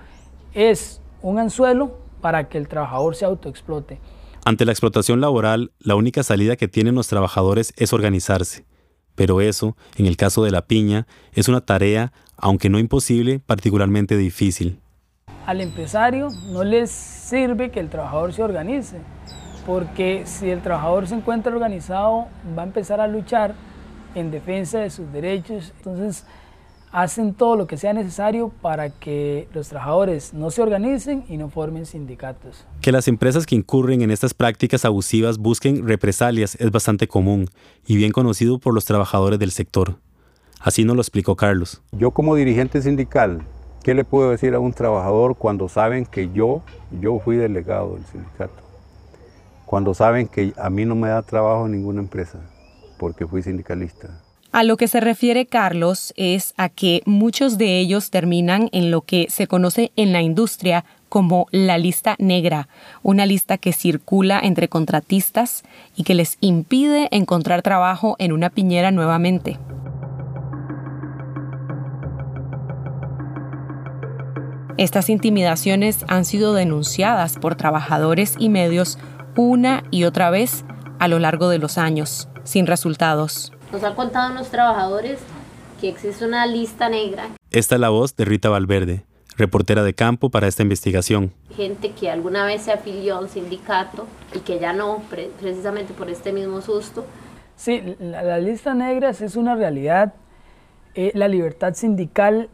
es 0.53 1.01
un 1.23 1.39
anzuelo 1.39 2.08
para 2.21 2.49
que 2.49 2.59
el 2.59 2.69
trabajador 2.69 3.15
se 3.15 3.25
autoexplote. 3.25 4.01
Ante 4.45 4.65
la 4.65 4.73
explotación 4.73 5.21
laboral, 5.21 5.73
la 5.79 5.95
única 5.95 6.23
salida 6.23 6.57
que 6.57 6.69
tienen 6.69 6.95
los 6.95 7.09
trabajadores 7.09 7.73
es 7.77 7.93
organizarse. 7.93 8.65
Pero 9.15 9.41
eso, 9.41 9.77
en 9.97 10.07
el 10.07 10.17
caso 10.17 10.45
de 10.45 10.51
la 10.51 10.67
piña, 10.67 11.07
es 11.33 11.49
una 11.49 11.61
tarea, 11.61 12.13
aunque 12.37 12.71
no 12.71 12.79
imposible, 12.79 13.41
particularmente 13.41 14.17
difícil. 14.17 14.81
Al 15.45 15.61
empresario 15.61 16.29
no 16.53 16.63
les 16.63 16.91
sirve 16.91 17.71
que 17.71 17.81
el 17.81 17.91
trabajador 17.91 18.33
se 18.33 18.43
organice, 18.43 19.01
porque 19.67 20.23
si 20.25 20.49
el 20.51 20.63
trabajador 20.63 21.07
se 21.07 21.17
encuentra 21.17 21.53
organizado, 21.53 22.29
va 22.57 22.63
a 22.63 22.67
empezar 22.67 23.01
a 23.01 23.09
luchar 23.09 23.55
en 24.15 24.31
defensa 24.31 24.79
de 24.79 24.91
sus 24.91 25.11
derechos. 25.13 25.73
Entonces, 25.79 26.25
hacen 26.93 27.35
todo 27.35 27.57
lo 27.57 27.67
que 27.67 27.77
sea 27.77 27.93
necesario 27.93 28.51
para 28.63 28.91
que 28.91 29.49
los 29.53 29.69
trabajadores 29.69 30.33
no 30.33 30.51
se 30.51 30.63
organicen 30.63 31.25
y 31.29 31.37
no 31.37 31.51
formen 31.51 31.87
sindicatos. 31.87 32.67
Que 32.81 32.93
las 32.93 33.09
empresas 33.09 33.47
que 33.47 33.55
incurren 33.55 34.03
en 34.03 34.11
estas 34.11 34.35
prácticas 34.35 34.85
abusivas 34.85 35.39
busquen 35.39 35.87
represalias 35.87 36.57
es 36.57 36.71
bastante 36.71 37.09
común 37.09 37.47
y 37.87 37.97
bien 37.97 38.13
conocido 38.13 38.59
por 38.59 38.75
los 38.75 38.85
trabajadores 38.85 39.39
del 39.39 39.51
sector. 39.51 39.97
Así 40.61 40.85
nos 40.85 40.97
lo 40.97 41.03
explicó 41.03 41.37
Carlos. 41.37 41.83
Yo 41.93 42.11
como 42.11 42.35
dirigente 42.35 42.83
sindical, 42.83 43.43
¿qué 43.83 43.95
le 43.95 44.05
puedo 44.05 44.31
decir 44.31 44.55
a 44.55 44.59
un 44.59 44.73
trabajador 44.73 45.37
cuando 45.37 45.69
saben 45.69 46.05
que 46.05 46.31
yo, 46.33 46.63
yo 47.01 47.21
fui 47.21 47.37
delegado 47.37 47.95
del 47.95 48.05
sindicato? 48.07 48.63
Cuando 49.67 49.93
saben 49.95 50.27
que 50.27 50.55
a 50.57 50.71
mí 50.71 50.85
no 50.85 50.95
me 50.95 51.09
da 51.09 51.23
trabajo 51.23 51.67
en 51.67 51.73
ninguna 51.73 52.01
empresa 52.01 52.41
porque 52.99 53.27
fui 53.27 53.43
sindicalista 53.43 54.23
a 54.51 54.65
lo 54.65 54.77
que 54.77 54.89
se 54.89 55.01
refiere 55.01 55.47
Carlos 55.47 56.15
es 56.17 56.55
a 56.57 56.69
que 56.69 57.03
muchos 57.05 57.59
de 57.59 57.79
ellos 57.79 58.11
terminan 58.11 58.69
en 58.73 58.91
lo 58.91 59.03
que 59.03 59.27
se 59.29 59.47
conoce 59.47 59.93
en 59.97 60.13
la 60.13 60.23
industria 60.23 60.85
como 61.09 61.47
la 61.51 61.79
lista 61.79 62.17
negra, 62.19 62.69
una 63.03 63.27
lista 63.27 63.59
que 63.59 63.73
circula 63.73 64.41
entre 64.43 64.69
contratistas 64.69 65.65
y 65.97 66.05
que 66.05 66.15
les 66.15 66.39
impide 66.41 67.09
encontrar 67.11 67.63
trabajo 67.63 68.17
en 68.19 68.33
una 68.33 68.51
piñera 68.51 68.91
nuevamente. 68.91 69.59
Estas 74.79 75.11
intimidaciones 75.11 76.05
han 76.09 76.25
sido 76.25 76.55
denunciadas 76.55 77.37
por 77.37 77.57
trabajadores 77.57 78.37
y 78.39 78.49
medios 78.49 78.99
una 79.37 79.83
y 79.91 80.05
otra 80.05 80.31
vez 80.31 80.65
a 80.99 81.09
lo 81.09 81.19
largo 81.19 81.49
de 81.49 81.59
los 81.59 81.79
años, 81.79 82.29
sin 82.45 82.67
resultados. 82.67 83.53
Nos 83.73 83.85
han 83.85 83.95
contado 83.95 84.35
los 84.35 84.49
trabajadores 84.49 85.19
que 85.81 85.91
existe 85.91 86.25
una 86.25 86.47
lista 86.47 86.89
negra. 86.89 87.29
Esta 87.51 87.75
es 87.75 87.81
la 87.81 87.91
voz 87.91 88.17
de 88.17 88.25
Rita 88.25 88.49
Valverde, 88.49 89.05
reportera 89.37 89.83
de 89.83 89.95
campo 89.95 90.31
para 90.31 90.47
esta 90.47 90.63
investigación. 90.63 91.33
Gente 91.55 91.91
que 91.93 92.11
alguna 92.11 92.47
vez 92.47 92.63
se 92.63 92.73
afilió 92.73 93.17
a 93.17 93.21
un 93.21 93.29
sindicato 93.29 94.07
y 94.35 94.39
que 94.39 94.59
ya 94.59 94.73
no, 94.73 95.03
precisamente 95.41 95.93
por 95.93 96.09
este 96.09 96.33
mismo 96.33 96.63
susto. 96.63 97.05
Sí, 97.57 97.97
la, 98.01 98.39
lista 98.39 98.73
negra 98.73 99.11
es 99.11 99.37
una 99.37 99.55
realidad. 99.55 100.15
Eh, 100.95 101.13
la 101.15 101.29
libertad 101.29 101.75
sindical 101.75 102.49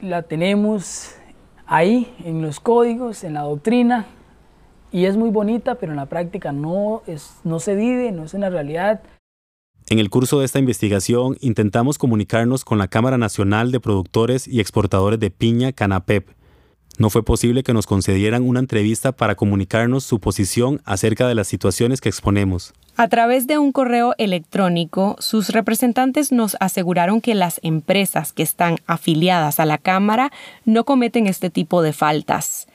la 0.00 0.22
tenemos 0.22 1.16
ahí, 1.66 2.14
en 2.24 2.40
los 2.40 2.60
códigos, 2.60 3.24
en 3.24 3.34
la 3.34 3.42
doctrina, 3.42 4.06
y 4.92 5.06
es 5.06 5.16
muy 5.16 5.30
bonita, 5.30 5.74
pero 5.76 5.92
en 5.92 5.96
la 5.96 6.06
práctica 6.06 6.52
no, 6.52 7.02
es, 7.06 7.40
no 7.42 7.58
se 7.58 7.74
vive, 7.74 8.12
no 8.12 8.24
es 8.24 8.34
una 8.34 8.50
realidad. 8.50 9.00
En 9.88 9.98
el 9.98 10.10
curso 10.10 10.38
de 10.38 10.46
esta 10.46 10.58
investigación 10.58 11.36
intentamos 11.40 11.98
comunicarnos 11.98 12.64
con 12.64 12.78
la 12.78 12.88
Cámara 12.88 13.18
Nacional 13.18 13.72
de 13.72 13.80
Productores 13.80 14.48
y 14.48 14.60
Exportadores 14.60 15.20
de 15.20 15.30
Piña, 15.30 15.72
Canapep. 15.72 16.28
No 16.98 17.10
fue 17.10 17.24
posible 17.24 17.62
que 17.62 17.72
nos 17.72 17.86
concedieran 17.86 18.46
una 18.46 18.60
entrevista 18.60 19.12
para 19.12 19.34
comunicarnos 19.34 20.04
su 20.04 20.20
posición 20.20 20.80
acerca 20.84 21.26
de 21.26 21.34
las 21.34 21.48
situaciones 21.48 22.00
que 22.00 22.08
exponemos. 22.08 22.74
A 22.96 23.08
través 23.08 23.46
de 23.46 23.58
un 23.58 23.72
correo 23.72 24.14
electrónico, 24.18 25.16
sus 25.18 25.48
representantes 25.48 26.30
nos 26.30 26.56
aseguraron 26.60 27.20
que 27.20 27.34
las 27.34 27.60
empresas 27.62 28.32
que 28.32 28.42
están 28.42 28.76
afiliadas 28.86 29.58
a 29.60 29.64
la 29.64 29.78
Cámara 29.78 30.30
no 30.66 30.84
cometen 30.84 31.26
este 31.26 31.48
tipo 31.48 31.82
de 31.82 31.94
faltas. 31.94 32.68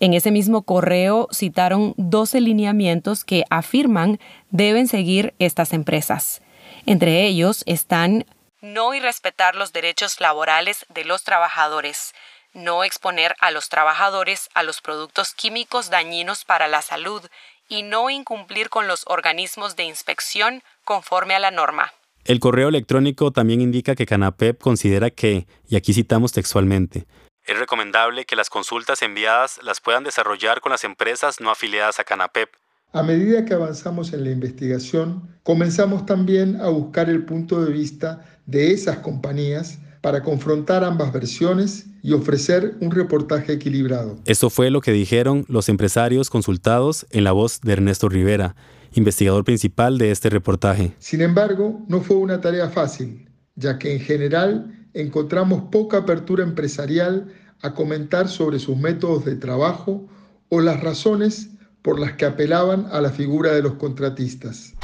En 0.00 0.14
ese 0.14 0.30
mismo 0.30 0.62
correo 0.62 1.28
citaron 1.32 1.92
12 1.98 2.40
lineamientos 2.40 3.24
que 3.24 3.44
afirman 3.50 4.18
deben 4.50 4.86
seguir 4.86 5.34
estas 5.38 5.72
empresas. 5.72 6.40
Entre 6.90 7.26
ellos 7.26 7.64
están 7.66 8.24
no 8.62 8.94
irrespetar 8.94 9.54
los 9.54 9.74
derechos 9.74 10.22
laborales 10.22 10.86
de 10.88 11.04
los 11.04 11.22
trabajadores, 11.22 12.14
no 12.54 12.82
exponer 12.82 13.34
a 13.40 13.50
los 13.50 13.68
trabajadores 13.68 14.48
a 14.54 14.62
los 14.62 14.80
productos 14.80 15.34
químicos 15.34 15.90
dañinos 15.90 16.46
para 16.46 16.66
la 16.66 16.80
salud 16.80 17.22
y 17.68 17.82
no 17.82 18.08
incumplir 18.08 18.70
con 18.70 18.88
los 18.88 19.04
organismos 19.06 19.76
de 19.76 19.82
inspección 19.82 20.62
conforme 20.84 21.34
a 21.34 21.40
la 21.40 21.50
norma. 21.50 21.92
El 22.24 22.40
correo 22.40 22.70
electrónico 22.70 23.32
también 23.32 23.60
indica 23.60 23.94
que 23.94 24.06
Canapep 24.06 24.58
considera 24.58 25.10
que, 25.10 25.46
y 25.68 25.76
aquí 25.76 25.92
citamos 25.92 26.32
textualmente, 26.32 27.04
es 27.44 27.58
recomendable 27.58 28.24
que 28.24 28.34
las 28.34 28.48
consultas 28.48 29.02
enviadas 29.02 29.60
las 29.62 29.82
puedan 29.82 30.04
desarrollar 30.04 30.62
con 30.62 30.72
las 30.72 30.84
empresas 30.84 31.38
no 31.38 31.50
afiliadas 31.50 32.00
a 32.00 32.04
Canapep. 32.04 32.50
A 32.92 33.02
medida 33.02 33.44
que 33.44 33.52
avanzamos 33.52 34.14
en 34.14 34.24
la 34.24 34.30
investigación, 34.30 35.28
comenzamos 35.42 36.06
también 36.06 36.56
a 36.56 36.68
buscar 36.68 37.10
el 37.10 37.26
punto 37.26 37.62
de 37.62 37.70
vista 37.70 38.24
de 38.46 38.72
esas 38.72 39.00
compañías 39.00 39.78
para 40.00 40.22
confrontar 40.22 40.84
ambas 40.84 41.12
versiones 41.12 41.84
y 42.02 42.14
ofrecer 42.14 42.76
un 42.80 42.90
reportaje 42.90 43.52
equilibrado. 43.52 44.16
Eso 44.24 44.48
fue 44.48 44.70
lo 44.70 44.80
que 44.80 44.92
dijeron 44.92 45.44
los 45.48 45.68
empresarios 45.68 46.30
consultados 46.30 47.06
en 47.10 47.24
la 47.24 47.32
voz 47.32 47.60
de 47.60 47.74
Ernesto 47.74 48.08
Rivera, 48.08 48.56
investigador 48.94 49.44
principal 49.44 49.98
de 49.98 50.10
este 50.10 50.30
reportaje. 50.30 50.94
Sin 50.98 51.20
embargo, 51.20 51.84
no 51.88 52.00
fue 52.00 52.16
una 52.16 52.40
tarea 52.40 52.70
fácil, 52.70 53.28
ya 53.54 53.78
que 53.78 53.92
en 53.92 54.00
general 54.00 54.88
encontramos 54.94 55.64
poca 55.70 55.98
apertura 55.98 56.42
empresarial 56.42 57.28
a 57.60 57.74
comentar 57.74 58.28
sobre 58.28 58.58
sus 58.58 58.78
métodos 58.78 59.26
de 59.26 59.36
trabajo 59.36 60.08
o 60.48 60.60
las 60.62 60.80
razones 60.80 61.50
por 61.82 61.98
las 61.98 62.12
que 62.12 62.26
apelaban 62.26 62.86
a 62.92 63.00
la 63.00 63.10
figura 63.10 63.52
de 63.52 63.62
los 63.62 63.74
contratistas. 63.74 64.74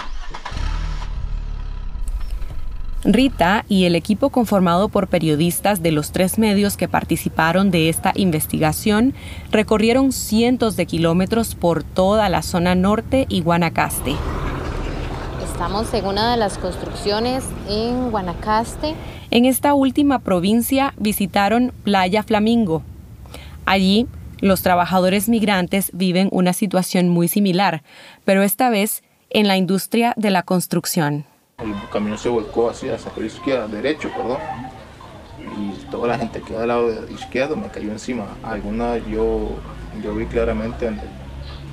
Rita 3.04 3.66
y 3.68 3.84
el 3.84 3.96
equipo 3.96 4.30
conformado 4.30 4.88
por 4.88 5.08
periodistas 5.08 5.82
de 5.82 5.92
los 5.92 6.10
tres 6.10 6.38
medios 6.38 6.78
que 6.78 6.88
participaron 6.88 7.70
de 7.70 7.90
esta 7.90 8.12
investigación 8.14 9.12
recorrieron 9.50 10.10
cientos 10.10 10.76
de 10.76 10.86
kilómetros 10.86 11.54
por 11.54 11.82
toda 11.82 12.30
la 12.30 12.40
zona 12.40 12.74
norte 12.74 13.26
y 13.28 13.42
Guanacaste. 13.42 14.14
Estamos 15.44 15.92
en 15.92 16.06
una 16.06 16.30
de 16.30 16.38
las 16.38 16.56
construcciones 16.56 17.44
en 17.68 18.10
Guanacaste. 18.10 18.94
En 19.30 19.44
esta 19.44 19.74
última 19.74 20.20
provincia 20.20 20.94
visitaron 20.96 21.72
Playa 21.84 22.22
Flamingo. 22.22 22.82
Allí, 23.66 24.06
los 24.44 24.60
trabajadores 24.60 25.30
migrantes 25.30 25.90
viven 25.94 26.28
una 26.30 26.52
situación 26.52 27.08
muy 27.08 27.28
similar, 27.28 27.82
pero 28.26 28.42
esta 28.42 28.68
vez 28.68 29.02
en 29.30 29.48
la 29.48 29.56
industria 29.56 30.12
de 30.18 30.30
la 30.30 30.42
construcción. 30.42 31.24
El 31.58 31.72
camión 31.90 32.18
se 32.18 32.28
volcó 32.28 32.68
hacia, 32.68 32.98
la 33.16 33.24
izquierda, 33.24 33.66
derecho, 33.68 34.10
perdón. 34.14 34.36
Y 35.58 35.90
toda 35.90 36.08
la 36.08 36.18
gente 36.18 36.42
que 36.42 36.54
al 36.54 36.68
lado 36.68 36.90
izquierdo 37.08 37.56
me 37.56 37.68
cayó 37.68 37.90
encima. 37.90 38.26
Algunas 38.42 39.00
yo, 39.06 39.48
yo 40.02 40.14
vi 40.14 40.26
claramente 40.26 40.84
donde 40.84 41.04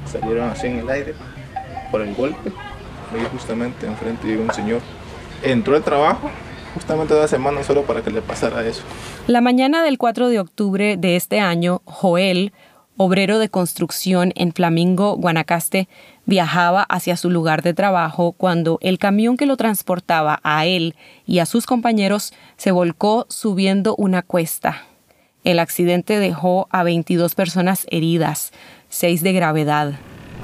salieron 0.10 0.50
así 0.50 0.68
en 0.68 0.80
el 0.80 0.90
aire 0.90 1.14
por 1.92 2.02
el 2.02 2.16
golpe. 2.16 2.54
Vi 3.14 3.20
justamente 3.34 3.86
enfrente 3.86 4.28
de 4.28 4.38
un 4.38 4.54
señor. 4.54 4.80
Entró 5.44 5.76
al 5.76 5.84
trabajo 5.84 6.32
justamente 6.74 7.14
dos 7.14 7.30
semanas 7.30 7.66
solo 7.66 7.84
para 7.84 8.02
que 8.02 8.12
le 8.12 8.22
pasara 8.22 8.66
eso. 8.66 8.84
La 9.28 9.42
mañana 9.42 9.84
del 9.84 9.98
4 9.98 10.30
de 10.30 10.40
octubre 10.40 10.98
de 10.98 11.16
este 11.16 11.40
año, 11.40 11.82
Joel, 11.86 12.54
obrero 12.98 13.40
de 13.40 13.50
construcción 13.50 14.32
en 14.36 14.54
Flamingo, 14.54 15.16
Guanacaste, 15.16 15.88
viajaba 16.26 16.84
hacia 16.84 17.18
su 17.18 17.30
lugar 17.30 17.62
de 17.62 17.74
trabajo 17.74 18.34
cuando 18.34 18.78
el 18.82 19.00
camión 19.00 19.38
que 19.38 19.46
lo 19.46 19.58
transportaba 19.58 20.40
a 20.44 20.66
él 20.66 20.96
y 21.26 21.40
a 21.40 21.46
sus 21.46 21.66
compañeros 21.66 22.34
se 22.58 22.72
volcó 22.72 23.26
subiendo 23.30 23.96
una 23.98 24.22
cuesta. 24.22 24.84
El 25.44 25.58
accidente 25.58 26.20
dejó 26.20 26.68
a 26.70 26.84
22 26.84 27.34
personas 27.34 27.88
heridas, 27.90 28.52
seis 28.90 29.24
de 29.24 29.34
gravedad. 29.34 29.94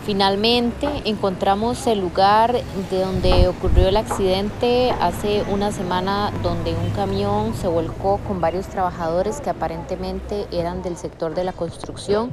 Finalmente 0.08 0.88
encontramos 1.04 1.86
el 1.86 2.00
lugar 2.00 2.54
de 2.90 3.00
donde 3.02 3.50
ocurrió 3.50 3.90
el 3.90 3.98
accidente 3.98 4.90
hace 5.02 5.44
una 5.52 5.74
semana 5.74 6.32
donde 6.42 6.74
un 6.74 6.92
camión 6.92 7.54
se 7.54 7.68
volcó 7.68 8.18
con 8.26 8.40
varios 8.40 8.68
trabajadores 8.68 9.42
que 9.42 9.50
aparentemente 9.50 10.48
eran 10.54 10.82
del 10.82 10.96
sector 10.96 11.36
de 11.36 11.44
la 11.44 11.52
construcción. 11.52 12.32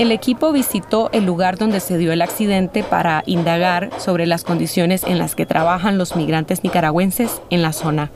El 0.00 0.12
equipo 0.12 0.50
visitó 0.50 1.10
el 1.12 1.26
lugar 1.26 1.58
donde 1.58 1.78
se 1.78 1.98
dio 1.98 2.10
el 2.10 2.22
accidente 2.22 2.82
para 2.82 3.22
indagar 3.26 3.90
sobre 4.00 4.26
las 4.26 4.44
condiciones 4.44 5.04
en 5.04 5.18
las 5.18 5.34
que 5.34 5.44
trabajan 5.44 5.98
los 5.98 6.16
migrantes 6.16 6.64
nicaragüenses 6.64 7.42
en 7.50 7.60
la 7.60 7.74
zona. 7.74 8.10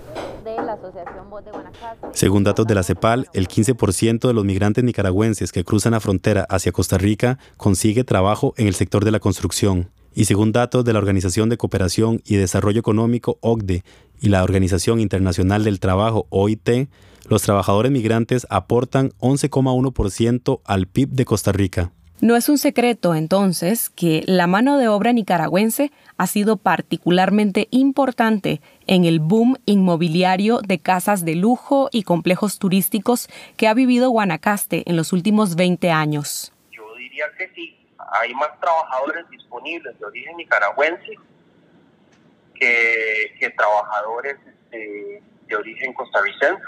Según 2.12 2.42
datos 2.42 2.66
de 2.66 2.74
la 2.74 2.84
CEPAL, 2.84 3.28
el 3.34 3.48
15% 3.48 4.26
de 4.26 4.32
los 4.32 4.46
migrantes 4.46 4.82
nicaragüenses 4.82 5.52
que 5.52 5.62
cruzan 5.62 5.92
la 5.92 6.00
frontera 6.00 6.46
hacia 6.48 6.72
Costa 6.72 6.96
Rica 6.96 7.38
consigue 7.58 8.02
trabajo 8.02 8.54
en 8.56 8.66
el 8.66 8.74
sector 8.74 9.04
de 9.04 9.10
la 9.10 9.20
construcción. 9.20 9.90
Y 10.14 10.24
según 10.24 10.52
datos 10.52 10.86
de 10.86 10.92
la 10.94 11.00
Organización 11.00 11.50
de 11.50 11.58
Cooperación 11.58 12.22
y 12.24 12.36
Desarrollo 12.36 12.80
Económico, 12.80 13.36
OCDE, 13.42 13.84
y 14.20 14.28
la 14.28 14.42
Organización 14.42 15.00
Internacional 15.00 15.64
del 15.64 15.80
Trabajo, 15.80 16.26
OIT, 16.30 16.88
los 17.28 17.42
trabajadores 17.42 17.90
migrantes 17.90 18.46
aportan 18.50 19.10
11,1% 19.20 20.60
al 20.64 20.86
PIB 20.86 21.10
de 21.10 21.24
Costa 21.24 21.52
Rica. 21.52 21.92
No 22.20 22.36
es 22.36 22.48
un 22.48 22.58
secreto, 22.58 23.14
entonces, 23.14 23.90
que 23.90 24.22
la 24.26 24.46
mano 24.46 24.78
de 24.78 24.88
obra 24.88 25.12
nicaragüense 25.12 25.90
ha 26.16 26.26
sido 26.26 26.56
particularmente 26.56 27.66
importante 27.70 28.60
en 28.86 29.04
el 29.04 29.20
boom 29.20 29.56
inmobiliario 29.66 30.60
de 30.60 30.78
casas 30.78 31.24
de 31.24 31.34
lujo 31.34 31.88
y 31.92 32.04
complejos 32.04 32.58
turísticos 32.58 33.28
que 33.56 33.68
ha 33.68 33.74
vivido 33.74 34.10
Guanacaste 34.10 34.84
en 34.86 34.96
los 34.96 35.12
últimos 35.12 35.56
20 35.56 35.90
años. 35.90 36.52
Yo 36.70 36.82
diría 36.96 37.24
que 37.36 37.50
sí, 37.54 37.76
hay 38.22 38.32
más 38.34 38.58
trabajadores 38.60 39.28
disponibles 39.30 39.98
de 39.98 40.06
origen 40.06 40.36
nicaragüense 40.36 41.18
que, 43.38 43.50
trabajadores 43.50 44.36
este, 44.46 45.22
de 45.46 45.56
origen 45.56 45.92
costarricense. 45.92 46.62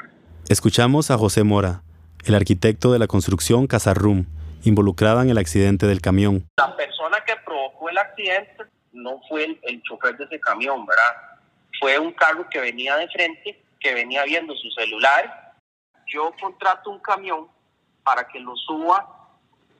Escuchamos 0.48 1.10
a 1.10 1.18
José 1.18 1.42
Mora, 1.42 1.82
el 2.24 2.34
arquitecto 2.34 2.92
de 2.92 2.98
la 2.98 3.06
construcción 3.06 3.66
Casarrum 3.66 4.26
involucrada 4.64 5.22
en 5.22 5.30
el 5.30 5.38
accidente 5.38 5.86
del 5.86 6.00
camión. 6.00 6.44
La 6.56 6.76
persona 6.76 7.18
que 7.26 7.34
provocó 7.44 7.88
el 7.88 7.98
accidente 7.98 8.64
no 8.92 9.20
fue 9.28 9.58
el, 9.62 9.82
chofer 9.82 10.16
de 10.16 10.24
ese 10.24 10.40
camión, 10.40 10.84
¿verdad? 10.86 11.38
Fue 11.80 11.98
un 11.98 12.12
carro 12.12 12.48
que 12.50 12.60
venía 12.60 12.96
de 12.96 13.08
frente, 13.08 13.62
que 13.80 13.94
venía 13.94 14.24
viendo 14.24 14.54
su 14.54 14.70
celular. 14.70 15.54
Yo 16.06 16.32
contrato 16.40 16.90
un 16.90 16.98
camión 17.00 17.48
para 18.02 18.26
que 18.26 18.40
lo 18.40 18.56
suba 18.56 19.06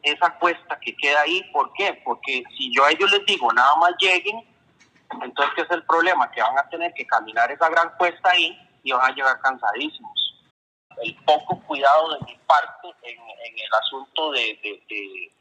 esa 0.03 0.31
cuesta 0.39 0.79
que 0.81 0.95
queda 0.97 1.23
ahí. 1.23 1.43
¿Por 1.53 1.73
qué? 1.73 2.01
Porque 2.05 2.45
si 2.57 2.73
yo 2.75 2.85
a 2.85 2.91
ellos 2.91 3.11
les 3.11 3.25
digo 3.27 3.53
nada 3.53 3.75
más 3.77 3.93
lleguen, 3.99 4.45
entonces 5.23 5.55
¿qué 5.55 5.63
es 5.63 5.71
el 5.71 5.85
problema? 5.85 6.31
Que 6.31 6.43
van 6.43 6.59
a 6.59 6.69
tener 6.69 6.93
que 6.95 7.07
caminar 7.07 7.51
esa 7.51 7.69
gran 7.69 7.91
cuesta 7.97 8.31
ahí 8.31 8.59
y 8.83 8.93
van 8.93 9.11
a 9.11 9.15
llegar 9.15 9.41
cansadísimos 9.41 10.27
el 11.03 11.15
poco 11.25 11.61
cuidado 11.63 12.15
de 12.15 12.27
mi 12.27 12.39
parte 12.47 12.89
en, 13.03 13.19
el 13.59 13.75
asunto 13.83 14.33
de, 14.33 15.33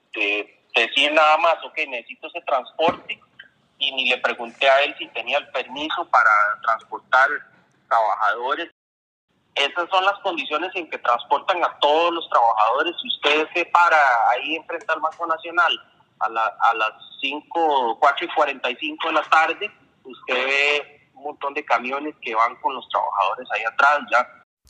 decir 0.75 1.11
nada 1.13 1.37
más, 1.37 1.55
ok, 1.63 1.77
necesito 1.87 2.27
ese 2.27 2.41
transporte 2.41 3.19
y 3.77 3.91
ni 3.93 4.09
le 4.09 4.17
pregunté 4.17 4.69
a 4.69 4.83
él 4.83 4.95
si 4.97 5.07
tenía 5.07 5.37
el 5.37 5.47
permiso 5.49 6.05
para 6.09 6.29
transportar 6.63 7.29
trabajadores. 7.87 8.71
Esas 9.55 9.89
son 9.89 10.03
las 10.03 10.19
condiciones 10.19 10.71
en 10.75 10.89
que 10.89 10.97
transportan 10.97 11.63
a 11.63 11.77
todos 11.79 12.13
los 12.13 12.29
trabajadores. 12.29 12.93
Si 13.01 13.07
usted 13.07 13.47
se 13.53 13.65
para 13.67 13.97
ahí 14.31 14.55
enfrente 14.55 14.85
al 14.89 14.99
Banco 14.99 15.25
Nacional 15.27 15.79
a, 16.19 16.25
a 16.27 16.73
las 16.75 16.91
5, 17.21 17.97
4 17.99 18.25
y 18.25 18.35
45 18.35 19.07
de 19.07 19.13
la 19.13 19.23
tarde, 19.23 19.71
usted 20.03 20.45
ve 20.45 21.09
un 21.13 21.23
montón 21.23 21.53
de 21.53 21.63
camiones 21.65 22.15
que 22.21 22.35
van 22.35 22.55
con 22.57 22.73
los 22.73 22.87
trabajadores 22.89 23.47
ahí 23.51 23.63
atrás 23.63 23.99
ya 24.11 24.27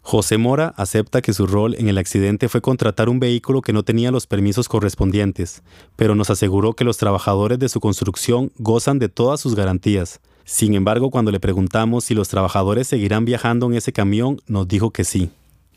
José 0.07 0.37
Mora 0.37 0.71
acepta 0.77 1.23
que 1.23 1.33
su 1.33 1.47
rol 1.47 1.73
en 1.79 1.89
el 1.89 1.97
accidente 1.97 2.47
fue 2.47 2.61
contratar 2.61 3.09
un 3.09 3.19
vehículo 3.19 3.61
que 3.61 3.73
no 3.73 3.81
tenía 3.81 4.11
los 4.11 4.27
permisos 4.27 4.69
correspondientes, 4.69 5.63
pero 5.95 6.13
nos 6.13 6.29
aseguró 6.29 6.73
que 6.73 6.83
los 6.83 6.97
trabajadores 6.97 7.57
de 7.57 7.69
su 7.69 7.79
construcción 7.79 8.51
gozan 8.59 8.99
de 8.99 9.09
todas 9.09 9.39
sus 9.39 9.55
garantías. 9.55 10.21
Sin 10.43 10.75
embargo, 10.75 11.09
cuando 11.09 11.31
le 11.31 11.39
preguntamos 11.39 12.03
si 12.03 12.13
los 12.13 12.29
trabajadores 12.29 12.87
seguirán 12.87 13.25
viajando 13.25 13.65
en 13.65 13.73
ese 13.73 13.93
camión, 13.93 14.39
nos 14.45 14.67
dijo 14.67 14.91
que 14.91 15.05
sí. 15.05 15.31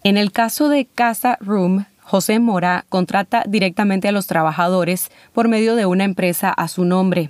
En 0.05 0.19
el 0.19 0.31
caso 0.31 0.69
de 0.69 0.85
Casa 0.85 1.39
Room, 1.41 1.87
José 2.09 2.38
Mora 2.38 2.87
contrata 2.88 3.44
directamente 3.47 4.09
a 4.09 4.12
los 4.12 4.27
trabajadores 4.27 5.11
por 5.35 5.47
medio 5.47 5.77
de 5.77 5.85
una 5.85 6.05
empresa 6.05 6.49
a 6.49 6.66
su 6.66 6.87
nombre. 6.87 7.29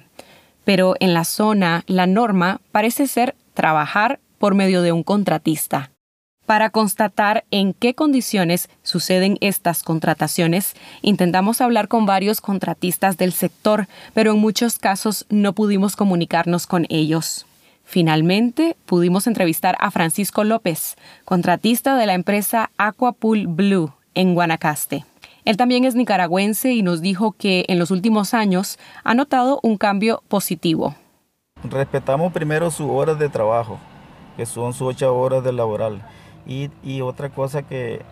Pero 0.63 0.95
en 1.01 1.15
la 1.15 1.25
zona, 1.25 1.83
la 1.89 2.07
norma 2.07 2.61
parece 2.71 3.09
ser 3.09 3.35
trabajar 3.55 4.21
por 4.39 4.55
medio 4.55 4.83
de 4.83 4.93
un 4.93 5.03
contratista. 5.03 5.91
Para 6.47 6.71
constatar 6.71 7.45
en 7.51 7.75
qué 7.75 7.95
condiciones 7.95 8.71
suceden 8.85 9.37
estas 9.41 9.83
contrataciones, 9.83 10.75
intentamos 11.03 11.61
hablar 11.61 11.89
con 11.89 12.07
varios 12.07 12.41
contratistas 12.41 13.17
del 13.17 13.33
sector, 13.33 13.89
pero 14.15 14.31
en 14.31 14.39
muchos 14.39 14.79
casos 14.79 15.27
no 15.29 15.55
pudimos 15.55 15.97
comunicarnos 15.97 16.69
con 16.69 16.87
ellos. 16.89 17.47
Finalmente, 17.83 18.77
pudimos 18.87 19.27
entrevistar 19.27 19.77
a 19.81 19.91
Francisco 19.91 20.45
López, 20.45 20.95
contratista 21.25 21.97
de 21.97 22.07
la 22.07 22.15
empresa 22.15 22.71
Aquapool 22.79 23.49
Blue 23.49 23.98
en 24.19 24.35
Guanacaste. 24.35 25.05
Él 25.45 25.57
también 25.57 25.85
es 25.85 25.95
nicaragüense 25.95 26.73
y 26.73 26.83
nos 26.83 27.01
dijo 27.01 27.33
que 27.33 27.65
en 27.69 27.79
los 27.79 27.93
últimos 27.93 28.35
años 28.35 28.77
ha 29.05 29.15
notado 29.15 29.61
un 29.63 29.79
cambio 29.79 30.25
positivo. 30.27 30.97
Respetamos 31.63 32.33
primero 32.33 32.71
sus 32.73 32.91
horas 32.91 33.19
de 33.21 33.29
trabajo, 33.29 33.79
que 34.37 34.45
son 34.45 34.75
sus 34.75 34.89
ocho 34.89 35.17
horas 35.17 35.45
de 35.45 35.53
laboral. 35.53 36.03
Y, 36.47 36.69
y 36.83 37.01
otra 37.01 37.29
cosa 37.31 37.63
que 37.63 38.03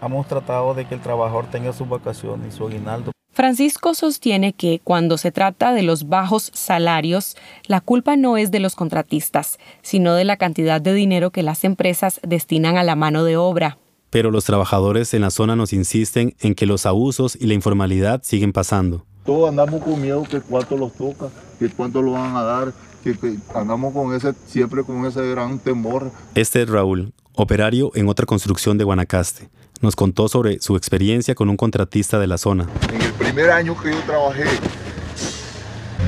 hemos 0.00 0.28
tratado 0.28 0.74
de 0.74 0.84
que 0.84 0.94
el 0.94 1.00
trabajador 1.00 1.46
tenga 1.46 1.72
sus 1.72 1.88
vacaciones 1.88 2.54
y 2.54 2.56
su 2.56 2.66
aguinaldo. 2.66 3.10
Francisco 3.32 3.94
sostiene 3.94 4.52
que 4.52 4.80
cuando 4.84 5.18
se 5.18 5.32
trata 5.32 5.72
de 5.72 5.82
los 5.82 6.08
bajos 6.08 6.52
salarios, 6.54 7.36
la 7.66 7.80
culpa 7.80 8.14
no 8.14 8.36
es 8.36 8.52
de 8.52 8.60
los 8.60 8.76
contratistas, 8.76 9.58
sino 9.80 10.14
de 10.14 10.24
la 10.24 10.36
cantidad 10.36 10.80
de 10.80 10.94
dinero 10.94 11.30
que 11.30 11.42
las 11.42 11.64
empresas 11.64 12.20
destinan 12.22 12.76
a 12.76 12.84
la 12.84 12.94
mano 12.94 13.24
de 13.24 13.36
obra. 13.36 13.78
Pero 14.12 14.30
los 14.30 14.44
trabajadores 14.44 15.12
en 15.14 15.22
la 15.22 15.30
zona 15.30 15.56
nos 15.56 15.72
insisten 15.72 16.36
en 16.38 16.54
que 16.54 16.66
los 16.66 16.86
abusos 16.86 17.34
y 17.34 17.46
la 17.46 17.54
informalidad 17.54 18.22
siguen 18.22 18.52
pasando. 18.52 19.04
Todos 19.26 19.48
andamos 19.48 19.82
con 19.82 20.00
miedo 20.00 20.22
que 20.22 20.40
cuánto 20.40 20.76
los 20.76 20.92
toca, 20.92 21.30
que 21.58 21.68
cuánto 21.68 22.00
lo 22.00 22.12
van 22.12 22.36
a 22.36 22.42
dar, 22.42 22.72
que, 23.02 23.18
que 23.18 23.36
andamos 23.54 23.92
con 23.92 24.14
ese, 24.14 24.34
siempre 24.46 24.84
con 24.84 25.04
ese 25.06 25.28
gran 25.30 25.58
temor. 25.58 26.12
Este 26.36 26.62
es 26.62 26.68
Raúl, 26.68 27.12
operario 27.34 27.90
en 27.96 28.08
otra 28.08 28.26
construcción 28.26 28.78
de 28.78 28.84
Guanacaste 28.84 29.50
nos 29.82 29.96
contó 29.96 30.28
sobre 30.28 30.60
su 30.60 30.76
experiencia 30.76 31.34
con 31.34 31.50
un 31.50 31.56
contratista 31.56 32.20
de 32.20 32.28
la 32.28 32.38
zona. 32.38 32.68
En 32.92 33.02
el 33.02 33.12
primer 33.14 33.50
año 33.50 33.76
que 33.76 33.90
yo 33.90 33.98
trabajé, 34.06 34.44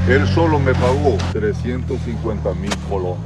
él 0.08 0.26
solo 0.28 0.60
me 0.60 0.72
pagó 0.74 1.18
350 1.32 2.54
mil 2.54 2.76
colones 2.88 3.24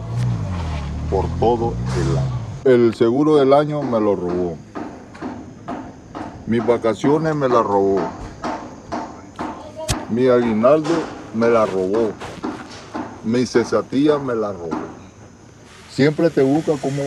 por 1.11 1.29
todo 1.38 1.75
el 2.01 2.19
año. 2.19 2.38
El 2.68 2.94
seguro 2.94 3.37
del 3.37 3.54
año 3.54 3.83
me 3.83 3.98
lo 3.98 4.14
robó. 4.14 4.59
Mis 6.46 6.66
vacaciones 6.66 7.35
me 7.35 7.48
la 7.48 7.62
robó. 7.62 7.98
Mi 10.11 10.28
aguinaldo 10.28 10.90
me 11.33 11.48
la 11.48 11.64
robó. 11.64 12.12
Mi 13.24 13.46
cesatía 13.46 14.18
me 14.18 14.35
la 14.35 14.52
robó. 14.52 14.78
Siempre 15.90 16.28
te 16.28 16.42
busca 16.42 16.72
como 16.72 17.04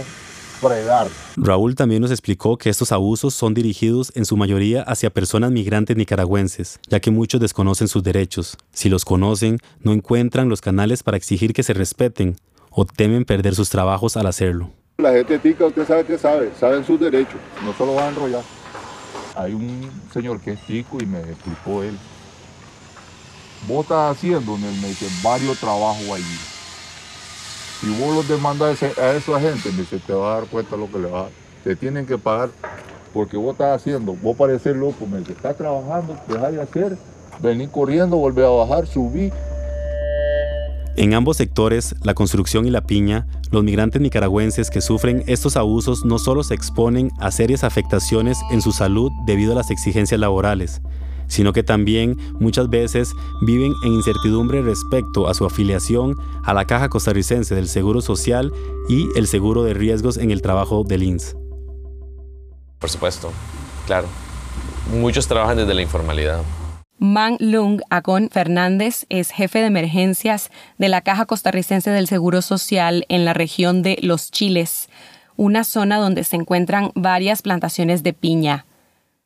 Raúl 1.37 1.75
también 1.75 2.01
nos 2.01 2.09
explicó 2.09 2.57
que 2.57 2.71
estos 2.71 2.91
abusos 2.91 3.35
son 3.35 3.53
dirigidos 3.53 4.11
en 4.15 4.25
su 4.25 4.37
mayoría 4.37 4.81
hacia 4.81 5.11
personas 5.11 5.51
migrantes 5.51 5.95
nicaragüenses, 5.95 6.79
ya 6.89 6.99
que 6.99 7.11
muchos 7.11 7.39
desconocen 7.39 7.87
sus 7.87 8.01
derechos. 8.01 8.57
Si 8.71 8.89
los 8.89 9.05
conocen, 9.05 9.59
no 9.81 9.91
encuentran 9.91 10.49
los 10.49 10.61
canales 10.61 11.03
para 11.03 11.17
exigir 11.17 11.53
que 11.53 11.61
se 11.61 11.73
respeten 11.73 12.35
o 12.71 12.85
temen 12.85 13.25
perder 13.25 13.53
sus 13.53 13.69
trabajos 13.69 14.17
al 14.17 14.25
hacerlo. 14.25 14.71
La 15.01 15.11
gente 15.13 15.39
tica, 15.39 15.65
usted 15.65 15.85
sabe 15.87 16.05
que 16.05 16.17
sabe, 16.17 16.51
saben 16.59 16.85
sus 16.85 16.99
derechos, 16.99 17.39
no 17.65 17.73
se 17.73 17.85
lo 17.85 17.95
van 17.95 18.05
a 18.05 18.09
enrollar. 18.09 18.43
Hay 19.35 19.53
un 19.53 19.89
señor 20.13 20.39
que 20.39 20.51
es 20.51 20.65
tico 20.67 20.97
y 21.01 21.05
me 21.05 21.19
explicó 21.19 21.81
él. 21.81 21.97
Vos 23.67 23.83
estás 23.83 24.15
haciendo, 24.15 24.57
me 24.57 24.69
dice, 24.69 25.07
varios 25.23 25.57
trabajos 25.57 26.07
allí 26.09 26.37
si 27.81 27.89
vos 27.99 28.13
los 28.13 28.27
demandas 28.27 28.83
a 28.83 29.15
esa 29.15 29.39
gente, 29.39 29.71
me 29.71 29.83
te 29.83 30.13
va 30.13 30.33
a 30.33 30.35
dar 30.41 30.49
cuenta 30.49 30.77
lo 30.77 30.85
que 30.91 30.99
le 30.99 31.09
va 31.09 31.21
a 31.21 31.29
Te 31.63 31.75
tienen 31.75 32.05
que 32.05 32.15
pagar 32.15 32.49
porque 33.11 33.37
vos 33.37 33.53
estás 33.53 33.81
haciendo. 33.81 34.13
Vos 34.13 34.37
pareces 34.37 34.75
loco, 34.75 35.07
me 35.07 35.17
dice, 35.17 35.31
estás 35.31 35.57
trabajando, 35.57 36.15
deja 36.27 36.51
de 36.51 36.61
hacer, 36.61 36.95
vení 37.39 37.67
corriendo, 37.67 38.17
volver 38.17 38.45
a 38.45 38.49
bajar, 38.49 38.85
subí. 38.85 39.31
En 40.97 41.13
ambos 41.13 41.37
sectores, 41.37 41.95
la 42.03 42.13
construcción 42.13 42.67
y 42.67 42.69
la 42.69 42.81
piña, 42.81 43.25
los 43.49 43.63
migrantes 43.63 44.01
nicaragüenses 44.01 44.69
que 44.69 44.81
sufren 44.81 45.23
estos 45.25 45.55
abusos 45.55 46.03
no 46.03 46.19
solo 46.19 46.43
se 46.43 46.53
exponen 46.53 47.11
a 47.19 47.31
serias 47.31 47.63
afectaciones 47.63 48.37
en 48.51 48.61
su 48.61 48.73
salud 48.73 49.09
debido 49.25 49.53
a 49.53 49.55
las 49.55 49.71
exigencias 49.71 50.19
laborales, 50.19 50.81
sino 51.27 51.53
que 51.53 51.63
también 51.63 52.17
muchas 52.41 52.69
veces 52.69 53.13
viven 53.41 53.73
en 53.85 53.93
incertidumbre 53.93 54.61
respecto 54.61 55.29
a 55.29 55.33
su 55.33 55.45
afiliación 55.45 56.17
a 56.43 56.53
la 56.53 56.65
Caja 56.65 56.89
Costarricense 56.89 57.55
del 57.55 57.69
Seguro 57.69 58.01
Social 58.01 58.51
y 58.89 59.07
el 59.15 59.27
seguro 59.27 59.63
de 59.63 59.73
riesgos 59.73 60.17
en 60.17 60.29
el 60.29 60.41
trabajo 60.41 60.83
del 60.83 61.03
INS. 61.03 61.37
Por 62.79 62.89
supuesto, 62.89 63.31
claro. 63.87 64.07
Muchos 64.91 65.25
trabajan 65.25 65.55
desde 65.55 65.73
la 65.73 65.83
informalidad. 65.83 66.41
Man 67.03 67.37
Lung 67.39 67.81
Acon 67.89 68.29
Fernández 68.29 69.07
es 69.09 69.31
jefe 69.31 69.57
de 69.57 69.65
emergencias 69.65 70.51
de 70.77 70.87
la 70.87 71.01
Caja 71.01 71.25
Costarricense 71.25 71.89
del 71.89 72.05
Seguro 72.05 72.43
Social 72.43 73.05
en 73.09 73.25
la 73.25 73.33
región 73.33 73.81
de 73.81 73.97
Los 74.03 74.29
Chiles, 74.29 74.87
una 75.35 75.63
zona 75.63 75.97
donde 75.97 76.23
se 76.23 76.35
encuentran 76.35 76.91
varias 76.93 77.41
plantaciones 77.41 78.03
de 78.03 78.13
piña. 78.13 78.67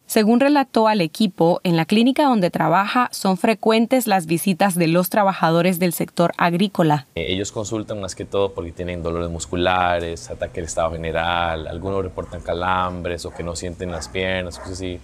Según 0.06 0.40
relató 0.40 0.88
al 0.88 1.02
equipo, 1.02 1.60
en 1.66 1.76
la 1.76 1.84
clínica 1.84 2.24
donde 2.24 2.50
trabaja 2.50 3.10
son 3.12 3.36
frecuentes 3.36 4.08
las 4.08 4.26
visitas 4.26 4.76
de 4.76 4.88
los 4.88 5.10
trabajadores 5.10 5.78
del 5.78 5.92
sector 5.92 6.32
agrícola. 6.38 7.08
Eh, 7.16 7.26
ellos 7.28 7.52
consultan 7.52 8.00
más 8.00 8.16
que 8.16 8.24
todo 8.24 8.54
porque 8.54 8.72
tienen 8.72 9.04
dolores 9.04 9.30
musculares, 9.30 10.30
ataque 10.30 10.62
del 10.62 10.68
estado 10.68 10.94
general, 10.94 11.68
algunos 11.68 12.04
reportan 12.04 12.40
calambres 12.40 13.26
o 13.26 13.32
que 13.32 13.44
no 13.44 13.54
sienten 13.54 13.92
las 13.92 14.08
piernas, 14.08 14.60
cosas 14.60 14.76
así. 14.76 14.98